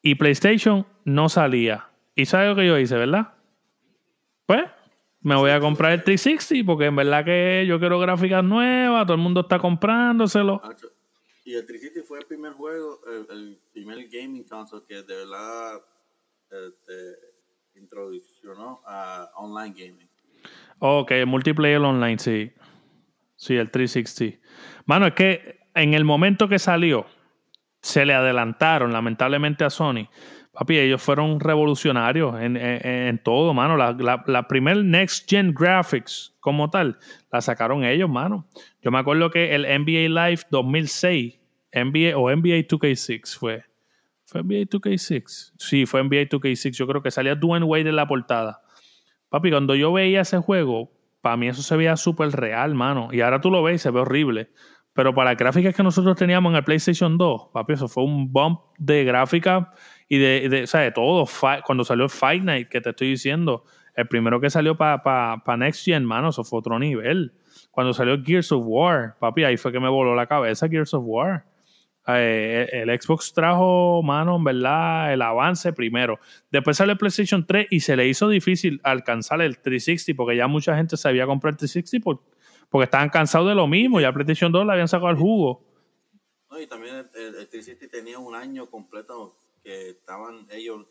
[0.00, 1.88] Y PlayStation no salía.
[2.14, 3.34] ¿Y sabes lo que yo hice, verdad?
[4.46, 4.64] Pues
[5.20, 9.14] me voy a comprar el 360 porque en verdad que yo quiero gráficas nuevas, todo
[9.14, 10.60] el mundo está comprándoselo.
[11.44, 13.00] Y el 360 fue el primer juego,
[13.30, 15.80] el, primer gaming console que de verdad
[16.50, 20.08] este, introduccionó a online gaming.
[20.78, 22.52] Ok, multiplayer online, sí.
[23.36, 24.38] Sí, el 360.
[24.86, 27.06] Mano, es que en el momento que salió,
[27.80, 30.08] se le adelantaron lamentablemente a Sony.
[30.52, 33.78] Papi, ellos fueron revolucionarios en, en, todo, mano.
[33.78, 36.98] La, la, primer Next Gen Graphics como tal,
[37.32, 38.46] la sacaron ellos, mano.
[38.82, 41.40] Yo me acuerdo que el NBA Live 2006,
[41.72, 43.64] NBA o NBA 2K6 fue.
[44.26, 45.52] ¿Fue NBA 2K6?
[45.58, 46.72] Sí, fue NBA 2K6.
[46.72, 48.62] Yo creo que salía Dwayne Wade en la portada.
[49.30, 50.90] Papi, cuando yo veía ese juego,
[51.22, 53.08] para mí eso se veía súper real, mano.
[53.12, 54.50] Y ahora tú lo ves y se ve horrible.
[54.94, 58.30] Pero para las gráficas que nosotros teníamos en el PlayStation 2, papi, eso fue un
[58.30, 59.72] bump de gráfica
[60.12, 61.26] y de, de, o de todo.
[61.64, 65.86] Cuando salió Fight Night, que te estoy diciendo, el primero que salió para pa, Next
[65.86, 67.32] Gen, mano, eso fue otro nivel.
[67.70, 71.04] Cuando salió Gears of War, papi, ahí fue que me voló la cabeza Gears of
[71.06, 71.46] War.
[72.08, 76.20] Eh, el, Xbox trajo, mano, en verdad, el avance primero.
[76.50, 80.46] Después salió el PlayStation 3 y se le hizo difícil alcanzar el 360 porque ya
[80.46, 82.20] mucha gente se había comprado el 360
[82.68, 83.98] porque estaban cansados de lo mismo.
[83.98, 85.64] Ya PlayStation 2 le habían sacado el jugo.
[86.50, 90.86] No, y también el, el 360 tenía un año completo que estaban ellos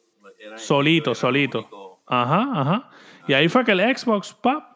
[0.58, 2.02] solito, solito.
[2.06, 2.90] Ajá, ajá.
[3.28, 4.72] Y ahí fue que el Xbox, pap,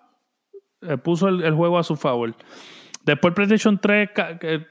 [0.82, 2.36] eh, puso el, juego a su favor.
[3.04, 4.10] Después PlayStation 3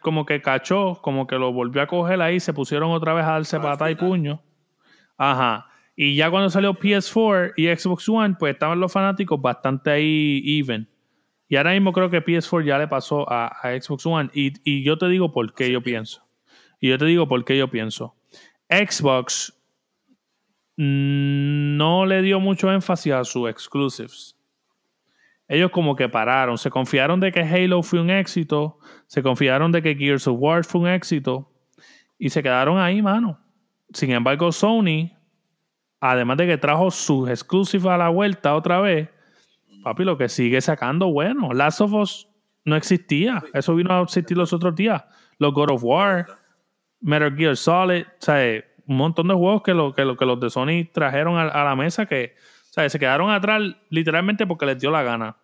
[0.00, 3.32] como que cachó, como que lo volvió a coger ahí, se pusieron otra vez a
[3.32, 4.42] darse pata y puño.
[5.16, 5.70] Ajá.
[5.96, 10.88] Y ya cuando salió PS4 y Xbox One, pues estaban los fanáticos bastante ahí even.
[11.48, 14.30] Y ahora mismo creo que PS4 ya le pasó a, a Xbox One.
[14.34, 16.26] Y, y, yo te digo por qué yo pienso.
[16.80, 18.16] Y yo te digo por qué yo pienso.
[18.68, 19.52] Xbox
[20.76, 24.36] no le dio mucho énfasis a sus exclusives.
[25.46, 29.82] Ellos como que pararon, se confiaron de que Halo fue un éxito, se confiaron de
[29.82, 31.52] que Gears of War fue un éxito
[32.18, 33.38] y se quedaron ahí, mano.
[33.92, 35.12] Sin embargo, Sony,
[36.00, 39.10] además de que trajo sus exclusivos a la vuelta otra vez,
[39.82, 42.28] papi, lo que sigue sacando, bueno, Last of Us
[42.64, 43.44] no existía.
[43.52, 45.04] Eso vino a existir los otros días.
[45.38, 46.26] Los God of War,
[47.04, 50.40] Metal Gear Solid, o sea, un montón de juegos que, lo, que, lo, que los
[50.40, 52.34] de Sony trajeron a, la mesa que
[52.70, 55.36] se quedaron atrás literalmente porque les dio la gana.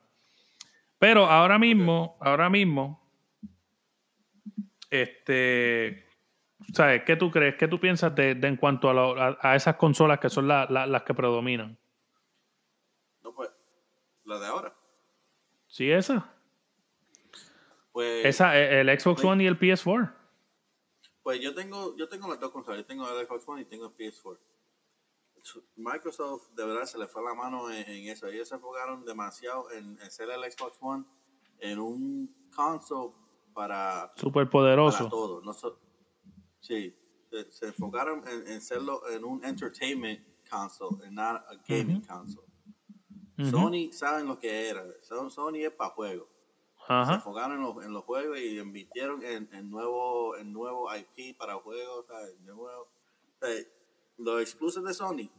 [0.99, 2.99] Pero ahora mismo, ahora mismo,
[4.89, 6.07] este,
[6.73, 7.03] ¿sabes?
[7.05, 7.57] ¿Qué tú crees?
[7.57, 11.79] ¿Qué tú piensas de, en cuanto a, a, esas consolas que son las que predominan?
[13.23, 13.51] No, pues,
[14.25, 14.75] la de ahora.
[15.67, 16.27] ¿Sí, esa?
[17.93, 20.20] Pues Pues, Esa, el Xbox pues One y el PS4.
[21.23, 23.87] Pues yo tengo, yo tengo las dos consolas, yo tengo el Xbox One y tengo
[23.87, 24.39] el PS4.
[25.77, 28.27] Microsoft de verdad se le fue la mano en, eso.
[28.27, 31.05] Ellos se enfocaron demasiado en, hacer el Xbox One
[31.59, 33.13] en un console
[33.55, 34.13] para...
[34.17, 34.99] Super poderoso.
[34.99, 35.41] Para todo.
[35.43, 35.55] No
[36.61, 36.95] sí,
[37.51, 42.49] se, enfocaron en, hacerlo en un entertainment console, en no a gaming console.
[43.51, 44.85] Sony saben lo que era.
[45.03, 46.29] Sony es para juegos.
[46.91, 51.39] Se enfocaron en los, en los, juegos y invirtieron en, en, nuevo, en nuevo IP
[51.39, 52.05] para juegos.
[54.17, 55.31] los exclusivos de Sony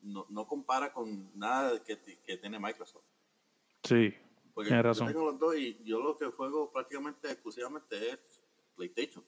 [0.00, 3.04] no, no, compara con nada que, que tiene Microsoft.
[3.82, 4.14] Sí,
[4.54, 5.08] Porque tiene razón.
[5.08, 8.42] Yo tengo los dos y yo lo que juego prácticamente exclusivamente es
[8.74, 9.22] PlayStation.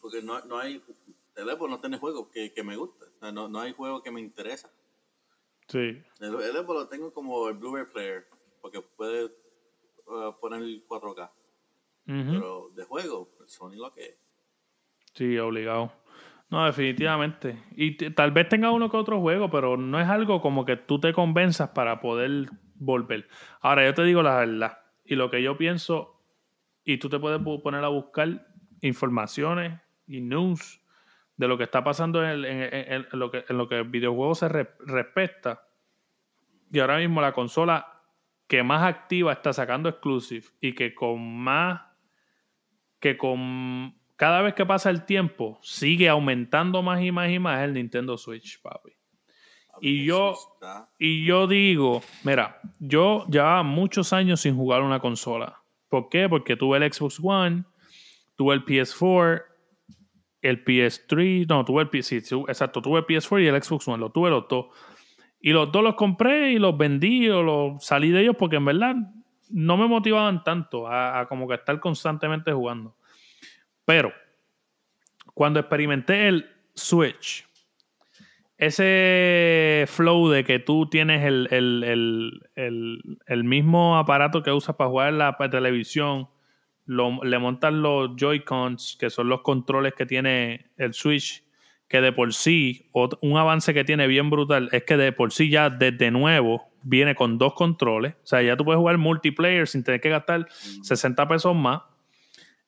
[0.00, 0.82] Porque no, no hay.
[1.34, 3.06] El Evo no tiene juegos que, que me gusta.
[3.32, 4.70] no, no hay juego que me interesa.
[5.66, 6.02] Sí.
[6.20, 8.28] El, el Evo lo tengo como el Blu-ray player.
[8.60, 9.41] Porque puede
[10.06, 11.30] uh, poner 4K.
[12.04, 14.16] Pero de juego, pues, Sony lo que es.
[15.14, 15.92] Sí, obligado.
[16.50, 17.62] No, definitivamente.
[17.76, 21.00] Y tal vez tenga uno que otro juego, pero no es algo como que tú
[21.00, 23.28] te convenzas para poder volver.
[23.60, 24.78] Ahora, yo te digo la verdad.
[25.04, 26.20] Y lo que yo pienso,
[26.84, 28.46] y tú te puedes poner a buscar
[28.80, 30.80] informaciones y news
[31.36, 32.42] de lo que está pasando en,
[33.12, 35.66] lo, que, en lo que el videojuego se respecta.
[36.70, 37.91] Y ahora mismo la consola
[38.52, 41.80] que más activa está sacando exclusive y que con más
[43.00, 47.62] que con cada vez que pasa el tiempo sigue aumentando más y más y más
[47.62, 48.90] el Nintendo Switch, papi.
[49.80, 50.34] Y yo,
[50.98, 55.62] y yo digo, mira, yo llevaba muchos años sin jugar una consola.
[55.88, 56.28] ¿Por qué?
[56.28, 57.64] Porque tuve el Xbox One,
[58.36, 59.44] tuve el PS4,
[60.42, 62.12] el PS3, no, tuve el PS,
[62.48, 64.66] exacto, tuve el PS4 y el Xbox One, lo tuve los dos.
[65.42, 68.64] Y los dos los compré y los vendí o los salí de ellos porque en
[68.64, 68.94] verdad
[69.50, 72.96] no me motivaban tanto a, como que estar constantemente jugando.
[73.84, 74.12] Pero
[75.34, 77.44] cuando experimenté el Switch,
[78.56, 85.36] ese flow de que tú tienes el, el mismo aparato que usas para jugar la
[85.50, 86.28] televisión,
[86.86, 91.44] le montan los Joy-Cons, que son los controles que tiene el Switch,
[91.92, 92.88] que de por sí,
[93.20, 97.14] un avance que tiene bien brutal es que de por sí ya desde nuevo viene
[97.14, 98.14] con dos controles.
[98.14, 101.82] O sea, ya tú puedes jugar multiplayer sin tener que gastar 60 pesos más.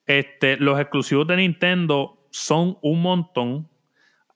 [0.04, 3.66] Este, los exclusivos de Nintendo son un montón.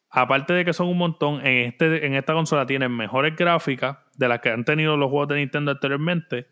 [0.08, 4.26] Aparte de que son un montón, en, este, en esta consola tienen mejores gráficas de
[4.26, 6.46] las que han tenido los juegos de Nintendo anteriormente.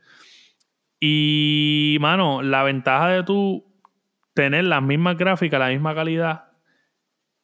[1.00, 3.64] Y, mano, la ventaja de tú
[4.34, 6.45] tener las mismas gráficas, la misma calidad,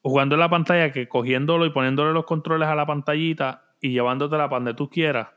[0.02, 4.48] jugando en la pantalla que cogiéndolo y poniéndole los controles a la pantallita y llevándotela
[4.48, 5.28] para donde tú quieras,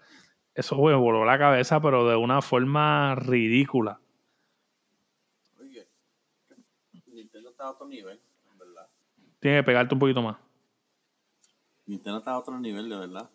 [0.53, 3.99] eso me voló la cabeza, pero de una forma ridícula.
[5.59, 5.87] Oye,
[7.11, 8.19] Nintendo está a otro nivel,
[8.51, 8.87] en verdad.
[9.39, 10.37] Tiene que pegarte un poquito más.
[11.85, 13.29] Nintendo está a otro nivel, de verdad.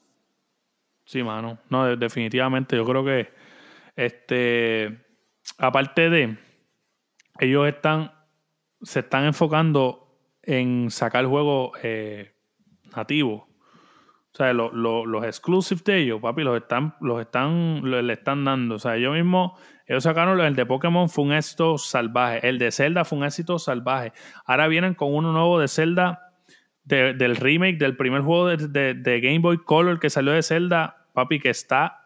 [1.04, 1.58] Sí, mano.
[1.68, 2.76] No, definitivamente.
[2.76, 3.32] Yo creo que
[3.96, 5.04] este,
[5.58, 6.38] aparte de,
[7.38, 8.12] ellos están,
[8.82, 10.09] se están enfocando
[10.42, 12.32] en sacar juegos eh,
[12.96, 13.42] nativos.
[14.32, 18.76] O sea, los exclusives de ellos, papi, los están, los están, le están dando.
[18.76, 22.48] O sea, ellos mismos, ellos sacaron el de Pokémon, fue un éxito salvaje.
[22.48, 24.12] El de Zelda fue un éxito salvaje.
[24.46, 26.32] Ahora vienen con uno nuevo de Zelda,
[26.84, 31.38] del remake del primer juego de, de Game Boy Color que salió de Zelda, papi,
[31.40, 32.00] que está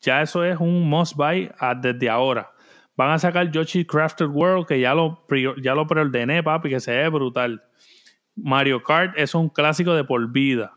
[0.00, 1.50] ya eso es un must buy
[1.80, 2.50] desde ahora.
[2.96, 5.24] Van a sacar Yoshi Crafted World, que ya lo,
[5.62, 7.62] ya lo preordené, papi, que se ve brutal.
[8.34, 10.74] Mario Kart es un clásico de por vida.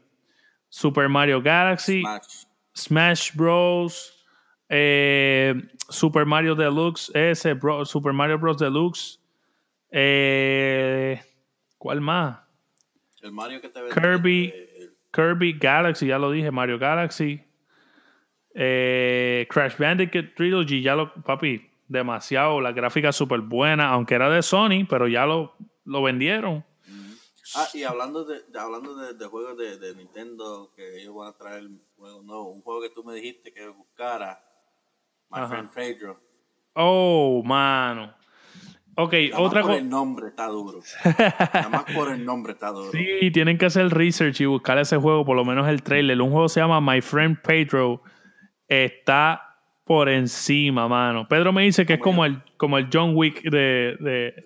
[0.69, 2.03] Super Mario Galaxy,
[2.75, 4.15] Smash, Bros.
[4.69, 5.55] Eh,
[5.89, 8.57] Super Mario Deluxe, ese, Super Mario Bros.
[8.57, 9.19] Deluxe.
[9.91, 11.19] Eh,
[11.77, 12.39] ¿Cuál más?
[13.21, 14.53] El Mario que te Kirby,
[15.11, 17.41] Kirby Galaxy, ya lo dije, Mario Galaxy.
[18.53, 22.61] Eh, Crash Bandicoot Trilogy, ya lo, papi, demasiado.
[22.61, 26.63] La gráfica súper buena, aunque era de Sony, pero ya lo, lo vendieron.
[27.55, 31.67] Ah, y hablando de, hablando de, juegos de, Nintendo, que ellos van a traer
[31.97, 34.39] juegos nuevos, un juego que tú me dijiste que buscara,
[35.31, 36.19] My Friend Pedro.
[36.73, 38.13] Oh, mano.
[38.95, 39.73] Ok, Nada otra cosa.
[39.73, 40.81] por el nombre está duro.
[41.53, 42.91] Nada más por el nombre está duro.
[42.91, 46.21] Sí, tienen que hacer research y buscar ese juego, por lo menos el trailer.
[46.21, 48.03] Un juego se llama My Friend Pedro
[48.67, 49.48] está
[49.89, 51.27] por encima, mano.
[51.27, 54.45] Pedro me dice que es como el, como el John Wick de, de,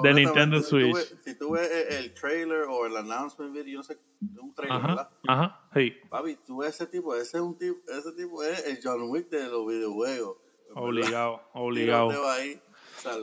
[0.00, 0.94] de Nintendo Switch.
[1.24, 1.68] si tú ves
[1.98, 3.98] el trailer o el announcement video, no sé,
[4.40, 5.10] un trailer, ajá, ¿verdad?
[5.26, 5.92] Ajá, sí.
[6.08, 9.28] Papi, tú ves ese tipo, ese es un tipo, ese tipo es el John Wick
[9.28, 10.36] de los videojuegos.
[10.76, 12.12] Obligado, obligado.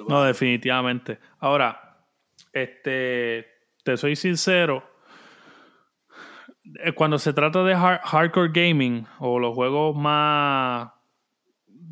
[0.10, 1.18] no, definitivamente.
[1.39, 2.04] Ahora,
[2.52, 3.48] este,
[3.86, 4.84] te soy sincero.
[6.84, 10.97] Eh, cuando se trata de hardcore gaming o los juegos más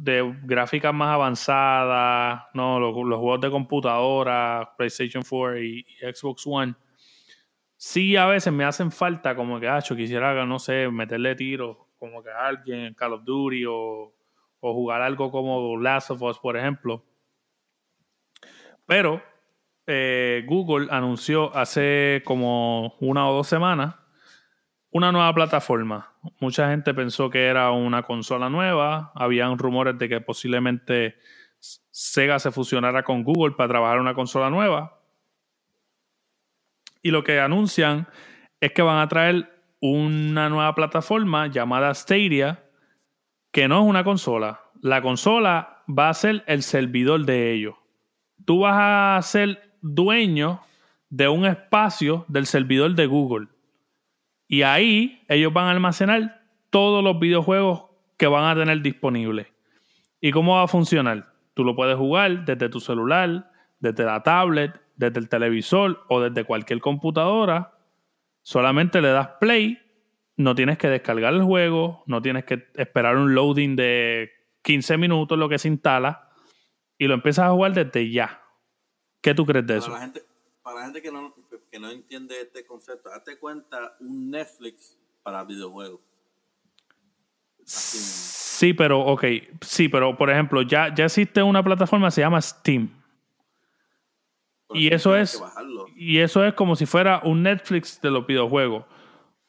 [0.06, 5.84] de gráficas más avanzadas, no, los, juegos de computadora, PlayStation 4 y,
[6.14, 6.76] Xbox One,
[7.76, 11.90] sí a veces me hacen falta como que, ah, yo quisiera, no sé, meterle tiro
[11.98, 14.14] como que a alguien en Call of Duty o,
[14.60, 17.04] o jugar algo como Last of Us, por ejemplo.
[18.86, 19.24] Pero
[19.88, 23.96] eh, Google anunció hace como una o dos semanas
[24.96, 26.14] una nueva plataforma.
[26.40, 29.12] Mucha gente pensó que era una consola nueva.
[29.14, 31.18] Habían rumores de que posiblemente
[31.92, 35.02] Sega se fusionara con Google para trabajar una consola nueva.
[37.02, 38.08] Y lo que anuncian
[38.62, 42.64] es que van a traer una nueva plataforma llamada Stadia,
[43.52, 44.62] que no es una consola.
[44.82, 47.76] La consola va a ser el servidor de ellos.
[48.46, 50.62] Tú vas a ser dueño
[51.10, 53.50] de un espacio del servidor de Google.
[54.48, 57.86] Y ahí ellos van a almacenar todos los videojuegos
[58.18, 59.48] que van a tener disponibles.
[60.22, 61.34] ¿Y cómo va a funcionar?
[61.54, 66.44] Tú lo puedes jugar desde tu celular, desde la tablet, desde el televisor o desde
[66.44, 67.74] cualquier computadora.
[68.42, 69.80] Solamente le das play,
[70.38, 74.32] no tienes que descargar el juego, no tienes que esperar un loading de
[74.64, 76.30] 15 minutos, lo que se instala,
[76.98, 78.42] y lo empiezas a jugar desde ya.
[79.22, 79.92] ¿Qué tú crees de eso?
[80.62, 81.32] para la gente que no,
[81.76, 86.00] que no entiende este concepto, hazte cuenta un Netflix para videojuegos.
[87.66, 89.26] Sí, pero, ok,
[89.60, 92.90] sí, pero por ejemplo, ya, ya existe una plataforma que se llama Steam.
[94.74, 95.44] y eso es
[95.98, 98.86] y eso es como si fuera un Netflix de los videojuegos.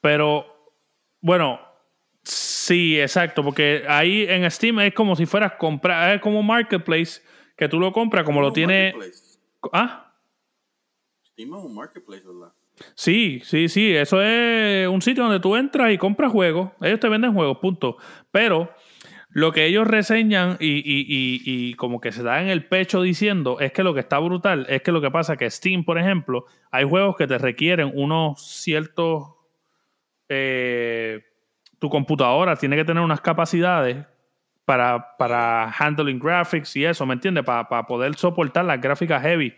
[0.01, 0.47] Pero
[1.21, 1.61] bueno,
[2.25, 7.23] sí, exacto, porque ahí en Steam es como si fueras comprar, es como marketplace
[7.57, 8.97] que tú lo compras como lo tiene
[9.73, 10.06] ¿Ah?
[11.45, 12.53] Un marketplace, ¿verdad?
[12.95, 13.95] Sí, sí, sí.
[13.95, 16.71] Eso es un sitio donde tú entras y compras juegos.
[16.81, 17.97] Ellos te venden juegos, punto.
[18.31, 18.71] Pero
[19.31, 23.73] lo que ellos reseñan y, y, como que se da en el pecho diciendo es
[23.73, 26.85] que lo que está brutal es que lo que pasa que Steam, por ejemplo, hay
[26.85, 29.35] juegos que te requieren unos ciertos...
[30.29, 31.23] Eh,
[31.79, 34.07] tu computadora tiene que tener unas capacidades
[34.65, 37.45] para, para handling graphics y eso, ¿me entiendes?
[37.45, 39.55] Para, para poder soportar las gráficas heavy.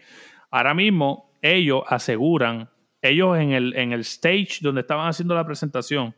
[0.50, 2.70] Ahora mismo ellos aseguran,
[3.02, 6.14] ellos en el, en el stage donde estaban haciendo la presentación,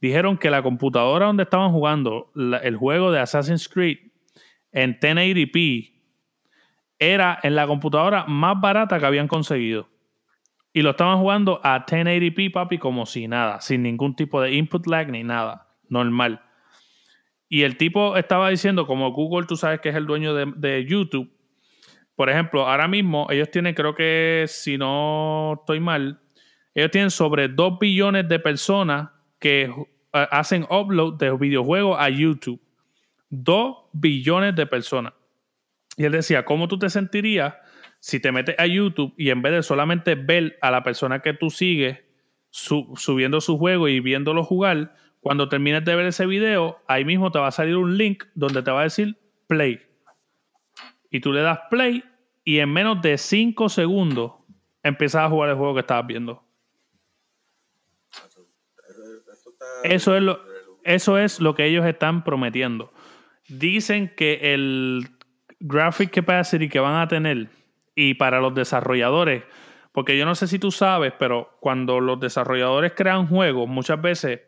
[0.00, 2.30] dijeron que la computadora donde estaban jugando
[2.62, 3.98] el juego de Assassin's Creed
[4.72, 5.92] en 1080p
[6.98, 9.88] era en la computadora más barata que habían conseguido.
[10.72, 14.86] Y lo estaban jugando a 1080p, papi, como si nada, sin ningún tipo de input
[14.86, 16.42] lag ni nada, normal.
[17.48, 20.84] Y el tipo estaba diciendo, como Google, tú sabes que es el dueño de, de
[20.84, 21.30] YouTube,
[22.18, 26.20] por ejemplo, ahora mismo ellos tienen, creo que si no estoy mal,
[26.74, 32.60] ellos tienen sobre 2 billones de personas que eh, hacen upload de videojuegos a YouTube.
[33.30, 35.12] 2 billones de personas.
[35.96, 37.54] Y él decía, ¿cómo tú te sentirías
[38.00, 41.34] si te metes a YouTube y en vez de solamente ver a la persona que
[41.34, 42.00] tú sigues
[42.50, 47.38] subiendo su juego y viéndolo jugar, cuando termines de ver ese video, ahí mismo te
[47.38, 49.16] va a salir un link donde te va a decir
[49.46, 49.87] play
[51.10, 52.04] y tú le das play
[52.44, 54.32] y en menos de 5 segundos
[54.82, 56.42] empiezas a jugar el juego que estabas viendo.
[59.84, 60.40] Eso es lo,
[60.84, 62.92] eso es lo que ellos están prometiendo.
[63.48, 65.08] Dicen que el
[65.60, 67.48] graphic capacity que van a tener
[67.94, 69.44] y para los desarrolladores,
[69.92, 74.40] porque yo no sé si tú sabes, pero cuando los desarrolladores crean juegos, muchas veces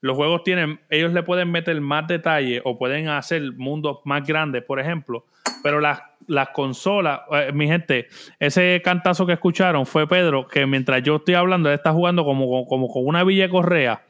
[0.00, 4.64] los juegos tienen, ellos le pueden meter más detalle o pueden hacer mundos más grandes,
[4.64, 5.26] por ejemplo,
[5.62, 8.08] pero las, las consolas, eh, mi gente,
[8.38, 12.66] ese cantazo que escucharon fue Pedro, que mientras yo estoy hablando, él está jugando como,
[12.66, 14.04] como con una Villa Correa.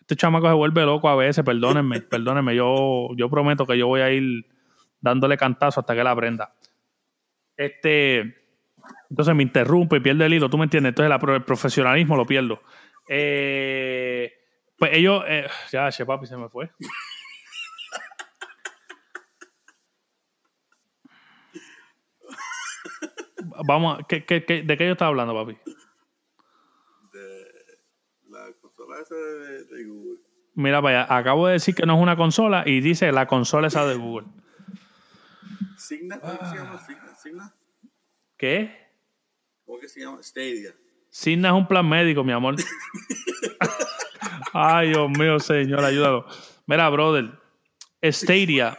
[0.00, 4.00] Este chamaco se vuelve loco a veces, perdónenme, perdónenme, yo, yo prometo que yo voy
[4.00, 4.46] a ir
[5.00, 6.54] dándole cantazo hasta que la aprenda.
[7.56, 8.36] Este,
[9.08, 10.90] entonces me interrumpe y pierde el hilo, ¿tú me entiendes?
[10.90, 12.62] Entonces el profesionalismo lo pierdo.
[13.08, 14.32] Eh,
[14.78, 16.70] pues ellos, eh, ya, che papi se me fue.
[23.66, 25.58] Vamos, ¿qué, qué, qué, ¿de qué yo estaba hablando, papi?
[27.12, 27.46] De
[28.28, 30.20] la consola esa de, Google.
[30.54, 33.86] Mira, vaya, acabo de decir que no es una consola y dice la consola esa
[33.86, 34.26] de Google.
[35.76, 36.20] ¿Signa?
[36.20, 36.78] ¿Cómo se llama?
[37.16, 37.54] ¿Signa?
[38.36, 38.88] ¿Qué?
[39.64, 40.22] ¿Cómo que se llama?
[40.22, 40.74] Stadia.
[41.08, 42.56] Signa es un plan médico, mi amor.
[44.52, 46.26] Ay, Dios mío, señor, ayúdalo.
[46.66, 47.38] Mira, brother,
[48.02, 48.78] Stadia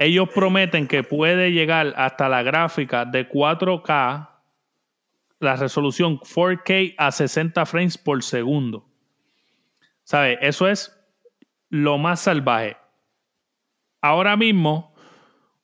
[0.00, 4.30] ellos prometen que puede llegar hasta la gráfica de 4K,
[5.40, 8.88] la resolución 4K a 60 frames por segundo.
[10.02, 10.38] ¿Sabes?
[10.40, 10.98] Eso es
[11.68, 12.78] lo más salvaje.
[14.00, 14.94] Ahora mismo,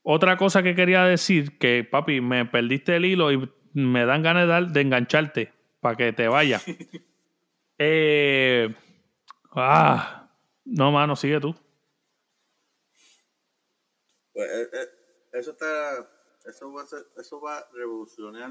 [0.03, 4.71] otra cosa que quería decir, que papi, me perdiste el hilo y me dan ganas
[4.71, 6.61] de, engancharte para que te vaya.
[7.79, 8.75] eh,
[9.53, 10.29] ah,
[10.67, 11.57] no, mano, sigue tú.
[14.37, 14.89] Pues, eh, eh,
[15.33, 16.07] eso está,
[16.45, 18.51] eso va a, eso va a revolucionar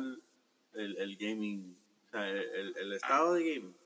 [0.74, 1.78] el, el gaming,
[2.08, 3.78] o sea, el, el, estado de gaming.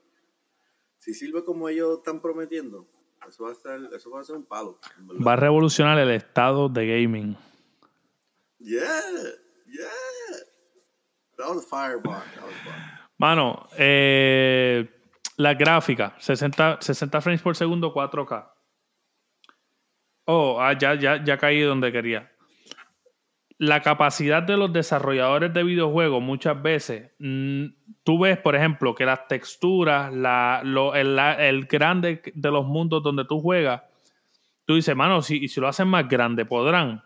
[0.98, 2.86] Si sirve como ellos están prometiendo,
[3.28, 4.78] eso va a ser, eso va a ser un palo.
[5.26, 7.36] Va a revolucionar el estado de gaming.
[8.58, 9.02] Yeah,
[9.66, 9.86] yeah.
[11.36, 12.22] That was fireball.
[13.18, 14.88] Mano, eh,
[15.36, 18.59] la gráfica, 60, 60 frames por segundo, 4K.
[20.32, 22.30] Oh, ah, ya, ya, ya caí donde quería.
[23.58, 27.64] La capacidad de los desarrolladores de videojuegos muchas veces, mm,
[28.04, 33.02] tú ves, por ejemplo, que las texturas, la, lo, el, el, grande de los mundos
[33.02, 33.82] donde tú juegas,
[34.66, 37.02] tú dices, mano, si, si lo hacen más grande, podrán.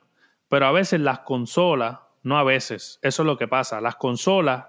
[0.50, 4.66] Pero a veces las consolas, no a veces, eso es lo que pasa, las consolas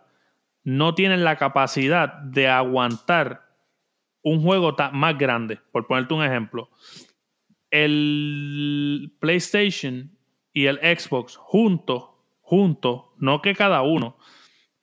[0.63, 3.49] no tienen la capacidad de aguantar
[4.21, 6.69] un juego más grande, por ponerte un ejemplo
[7.75, 10.09] el PlayStation
[10.53, 12.09] y el Xbox juntos,
[12.39, 14.17] juntos, no que cada uno.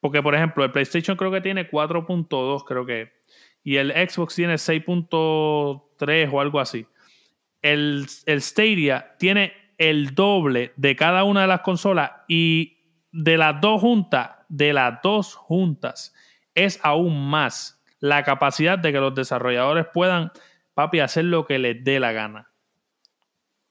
[0.00, 3.12] Porque, por ejemplo, el PlayStation creo que tiene 4.2, creo que.
[3.64, 6.86] Y el Xbox tiene 6.3 o algo así.
[7.62, 12.78] El, el Stadia tiene el doble de cada una de las consolas y
[13.10, 16.14] de las dos juntas, de las dos juntas,
[16.54, 20.30] es aún más la capacidad de que los desarrolladores puedan,
[20.74, 22.51] papi, hacer lo que les dé la gana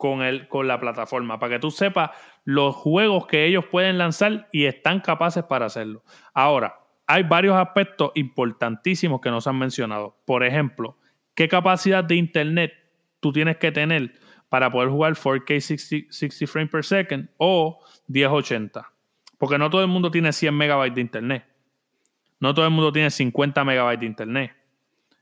[0.01, 2.09] con, el, con la plataforma, para que tú sepas
[2.43, 6.03] los juegos que ellos pueden lanzar y están capaces para hacerlo.
[6.33, 10.17] Ahora, hay varios aspectos importantísimos que nos han mencionado.
[10.25, 10.97] Por ejemplo,
[11.35, 12.73] ¿qué capacidad de internet
[13.19, 14.13] tú tienes que tener
[14.49, 15.59] para poder jugar 4K
[16.09, 18.91] 60, frames per second o 1080?
[19.37, 21.45] Porque no todo el mundo tiene 100 megabytes de internet.
[22.39, 24.51] No todo el mundo tiene 50 megabytes de internet.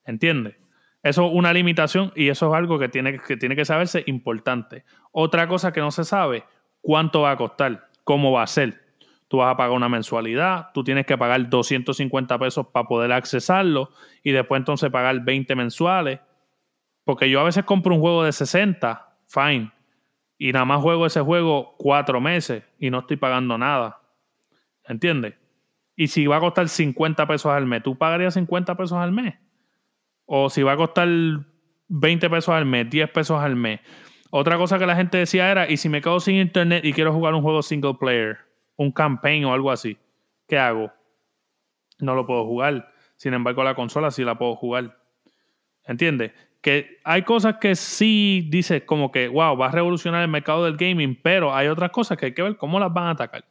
[0.05, 0.55] ¿Entiendes?
[1.02, 4.84] Eso es una limitación y eso es algo que tiene, que tiene que saberse importante.
[5.12, 6.43] Otra cosa que no se sabe,
[6.82, 8.89] cuánto va a costar, cómo va a ser.
[9.30, 13.91] Tú vas a pagar una mensualidad, tú tienes que pagar 250 pesos para poder accesarlo
[14.24, 16.20] y después entonces pagar 20 mensuales.
[17.06, 19.72] Porque yo a veces compro un juego de 60, fine,
[20.38, 24.02] y nada más juego ese juego cuatro meses y no estoy pagando nada.
[24.86, 25.36] ¿Entiendes?
[25.95, 29.36] Y si va a costar 50 pesos al mes, ¿tú pagarías 50 pesos al mes?
[30.32, 31.07] O si va a costar
[31.88, 33.80] 20 pesos al mes, 10 pesos al mes.
[34.30, 37.11] Otra cosa que la gente decía era, ¿y si me quedo sin internet y quiero
[37.11, 38.38] jugar un juego single player,
[38.75, 39.97] un campaign o algo así?
[40.47, 40.91] ¿Qué hago?
[41.97, 42.93] No lo puedo jugar.
[43.15, 44.99] Sin embargo, la consola sí la puedo jugar.
[45.84, 46.32] ¿Entiendes?
[46.61, 50.77] Que hay cosas que sí dices como que, wow, va a revolucionar el mercado del
[50.77, 53.45] gaming, pero hay otras cosas que hay que ver cómo las van a atacar.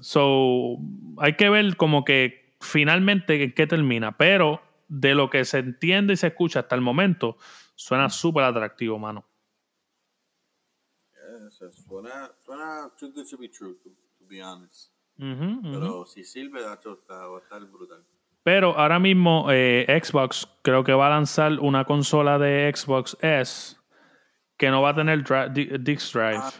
[0.00, 0.78] So,
[1.18, 4.16] hay que ver como que finalmente en qué termina.
[4.16, 4.60] Pero
[4.90, 7.36] de lo que se entiende y se escucha hasta el momento,
[7.76, 9.24] suena súper atractivo, mano.
[11.70, 13.90] suena, suena too good to be true, to,
[14.26, 14.92] be honest.
[15.16, 18.04] Pero si sirve, va a estar brutal.
[18.42, 23.76] Pero ahora mismo eh, Xbox creo que va a lanzar una consola de Xbox S
[24.56, 25.22] que no va a tener
[25.52, 26.40] Disk Drive.
[26.42, 26.52] Ah,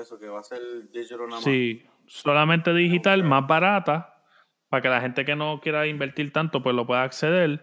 [0.00, 0.60] eso, que va a ser
[0.92, 1.44] digital nada más.
[1.44, 4.19] Sí, solamente digital, más barata
[4.70, 7.62] para que la gente que no quiera invertir tanto pues lo pueda acceder.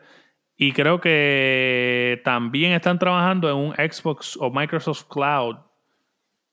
[0.56, 5.58] Y creo que también están trabajando en un Xbox o Microsoft Cloud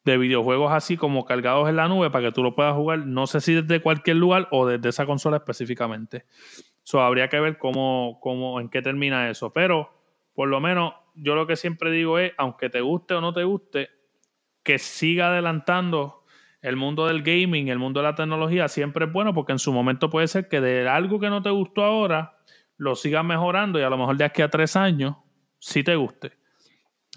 [0.04, 3.26] de videojuegos así como cargados en la nube para que tú lo puedas jugar, no
[3.26, 6.26] sé si desde cualquier lugar o desde esa consola específicamente.
[6.82, 9.52] So, habría que ver cómo, cómo, en qué termina eso.
[9.54, 9.90] Pero,
[10.34, 13.44] por lo menos, yo lo que siempre digo es, aunque te guste o no te
[13.44, 13.88] guste,
[14.62, 16.23] que siga adelantando
[16.64, 19.70] el mundo del gaming, el mundo de la tecnología siempre es bueno porque en su
[19.70, 22.38] momento puede ser que de algo que no te gustó ahora
[22.78, 25.14] lo sigas mejorando y a lo mejor de aquí a tres años
[25.58, 26.32] sí te guste.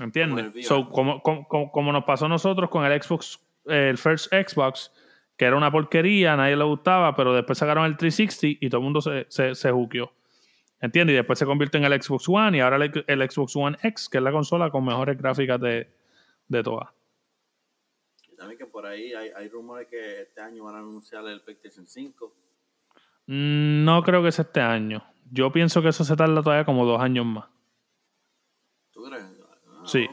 [0.02, 0.68] ¿Entiendes?
[0.92, 4.92] Como, como, nos pasó a nosotros con el Xbox, el First Xbox,
[5.38, 8.84] que era una porquería, nadie le gustaba, pero después sacaron el 360 y todo el
[8.84, 9.70] mundo se, se, se
[10.82, 11.14] ¿Entiendes?
[11.14, 14.18] Y después se convierte en el Xbox One y ahora el, Xbox One X, que
[14.18, 15.90] es la consola con mejores gráficas de,
[16.50, 16.97] de todas
[18.48, 21.86] también que por ahí hay, hay rumores que este año van a anunciar el PlayStation
[21.86, 22.34] 5.
[23.26, 25.04] Mm, no creo que sea este año.
[25.30, 27.46] Yo pienso que eso se tarda todavía como dos años más.
[28.92, 29.26] ¿Tú crees?
[29.68, 30.08] Ah, sí.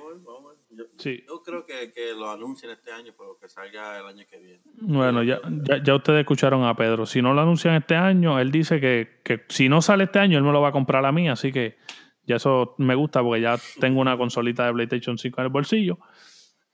[0.98, 1.24] Sí.
[1.28, 4.62] Yo creo que, que, lo anuncien este año, pero que salga el año que viene.
[4.80, 5.40] Bueno, ya,
[5.84, 7.06] ya, ustedes escucharon a Pedro.
[7.06, 10.38] Si no lo anuncian este año, él dice que, que, si no sale este año,
[10.38, 11.28] él me lo va a comprar a mí.
[11.28, 11.78] Así que
[12.24, 15.98] ya eso me gusta porque ya tengo una consolita de PlayStation 5 en el bolsillo.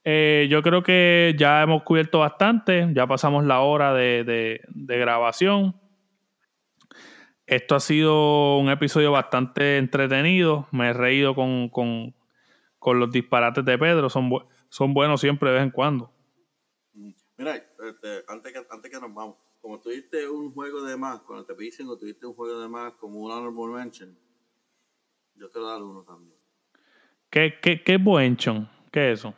[0.04, 2.88] Eh, yo creo que ya hemos cubierto bastante.
[2.92, 5.78] Ya pasamos la hora de, de, de grabación.
[7.46, 10.68] Esto ha sido un episodio bastante entretenido.
[10.70, 12.14] Me he reído con, con,
[12.78, 14.08] con los disparates de Pedro.
[14.08, 14.30] Son,
[14.68, 16.12] son buenos siempre de vez en cuando.
[17.36, 21.44] Mira, este, antes, que, antes que nos vamos, como tuviste un juego de más, cuando
[21.44, 24.16] te dicen que tuviste un juego de más como un honorable mention,
[25.34, 26.38] yo quiero dar uno también.
[27.30, 28.68] ¿Qué, qué, qué mention?
[28.92, 29.34] ¿Qué es eso?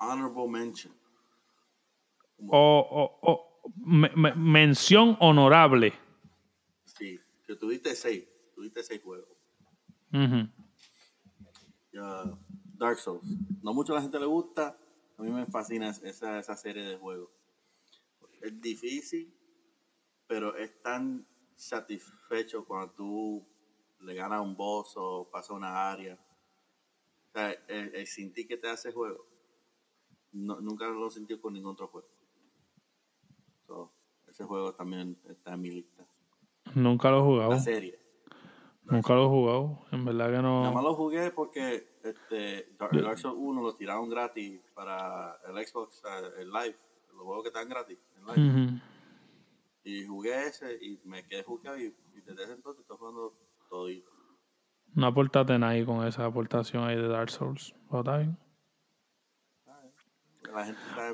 [0.00, 0.92] Honorable mention.
[2.48, 2.58] O,
[2.90, 3.72] o, o
[4.34, 5.92] mención honorable.
[6.84, 9.28] Sí, que tuviste seis, tuviste seis juegos.
[12.78, 13.28] Dark Souls.
[13.62, 14.76] No mucho a la gente le gusta,
[15.18, 17.30] a mí me fascina esa, esa serie de juegos.
[18.40, 19.34] Es difícil,
[20.26, 23.46] pero es tan satisfecho cuando tú
[24.00, 26.18] le ganas un boss o pasas una área.
[27.28, 29.26] O sea, el, el sentir que te hace juego,
[30.32, 32.08] nunca lo he sentido con ningún otro juego.
[34.28, 36.06] ese juego también está en mi lista.
[36.74, 37.50] Nunca lo he jugado.
[37.50, 37.98] La serie.
[38.84, 40.62] Nunca lo he jugado, en verdad que no.
[40.62, 46.02] Nada más lo jugué porque este, Dark Souls 1 lo tiraron gratis para el Xbox,
[46.38, 46.76] el Live,
[47.14, 47.98] los juegos que están gratis
[49.84, 51.94] Y jugué ese y me quedé jugando y,
[52.26, 53.34] desde ese entonces estoy jugando
[53.68, 54.10] todito.
[54.94, 57.74] No aportaste nada ahí con esa aportación ahí de Dark Souls.
[57.92, 58.36] ¿Está bien?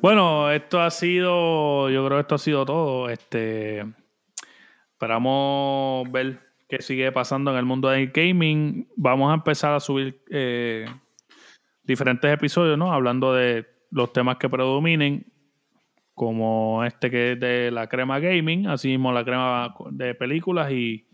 [0.00, 3.08] Bueno, esto ha sido, yo creo que esto ha sido todo.
[3.08, 3.84] Este,
[4.92, 8.88] esperamos ver qué sigue pasando en el mundo del gaming.
[8.96, 10.86] Vamos a empezar a subir eh,
[11.82, 12.92] diferentes episodios, ¿no?
[12.92, 15.32] Hablando de los temas que predominen,
[16.14, 21.06] como este que es de la crema gaming, así mismo la crema de películas y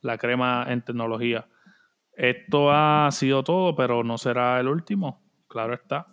[0.00, 1.48] la crema en tecnología.
[2.12, 6.08] Esto ha sido todo, pero no será el último, claro está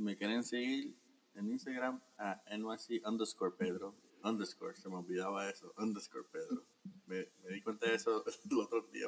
[0.00, 0.94] me quieren seguir
[1.34, 3.94] en Instagram a NYC underscore Pedro.
[4.22, 5.72] Underscore, se me olvidaba eso.
[5.78, 6.62] Underscore Pedro.
[7.06, 9.06] Me, di cuenta de eso el otro día.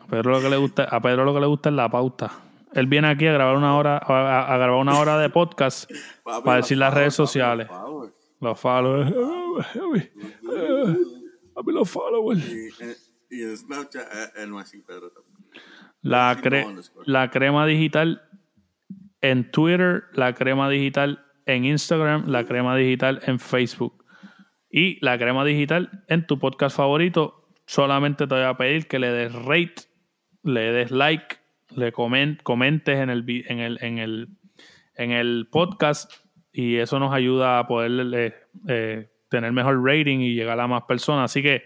[0.00, 2.30] A Pedro lo que le gusta, a Pedro lo que le gusta es la pauta.
[2.72, 5.90] Él viene aquí a grabar una hora, a, grabar una hora de podcast
[6.44, 7.68] para decir las redes sociales.
[8.40, 9.12] Los followers.
[11.56, 12.44] A mí los followers.
[13.30, 15.36] Y, en Snapchat, NYC Pedro también.
[16.02, 16.40] La,
[17.06, 18.25] la crema digital
[19.20, 24.04] en Twitter, la crema digital en Instagram, la crema digital en Facebook
[24.70, 27.48] y la crema digital en tu podcast favorito.
[27.66, 29.74] Solamente te voy a pedir que le des rate,
[30.42, 31.36] le des like,
[31.74, 34.28] le comentes en el, en el, en el,
[34.94, 36.12] en el podcast
[36.52, 38.34] y eso nos ayuda a poder
[38.68, 41.30] eh, tener mejor rating y llegar a más personas.
[41.30, 41.64] Así que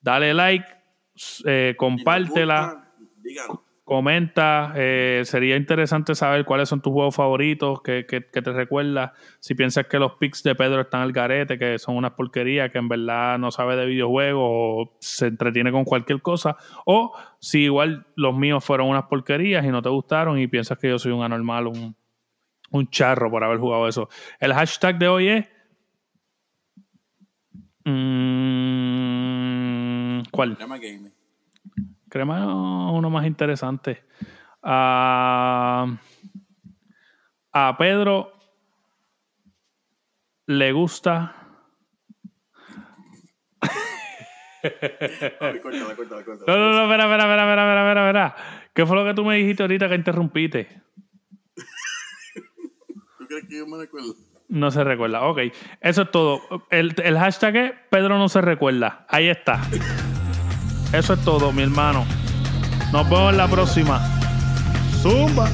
[0.00, 0.66] dale like,
[1.44, 2.92] eh, compártela
[3.84, 4.72] comenta.
[4.76, 9.12] Eh, sería interesante saber cuáles son tus juegos favoritos, que, te recuerdas.
[9.40, 12.78] Si piensas que los picks de Pedro están al garete, que son unas porquerías, que
[12.78, 16.56] en verdad no sabe de videojuegos o se entretiene con cualquier cosa.
[16.86, 20.88] O si igual los míos fueron unas porquerías y no te gustaron y piensas que
[20.88, 21.96] yo soy un anormal, un,
[22.70, 24.08] un charro por haber jugado eso.
[24.40, 25.48] El hashtag de hoy es.
[27.84, 28.62] Mm,
[30.30, 30.56] ¿Cuál?
[32.12, 34.04] Crema uno más interesante.
[34.62, 35.86] A,
[37.50, 38.34] a Pedro
[40.44, 41.34] le gusta.
[46.46, 48.36] No, no, no, espera, espera, espera, espera, espera, espera.
[48.74, 50.82] ¿Qué fue lo que tú me dijiste ahorita que interrumpiste?
[53.16, 54.14] ¿Tú crees que yo me recuerdo?
[54.48, 55.22] No se recuerda.
[55.22, 55.38] Ok.
[55.80, 56.42] Eso es todo.
[56.68, 59.06] El, el hashtag es Pedro no se recuerda.
[59.08, 59.62] Ahí está.
[60.92, 62.04] Eso es todo, mi hermano.
[62.92, 64.00] Nos vemos en la próxima.
[65.00, 65.48] Zumba.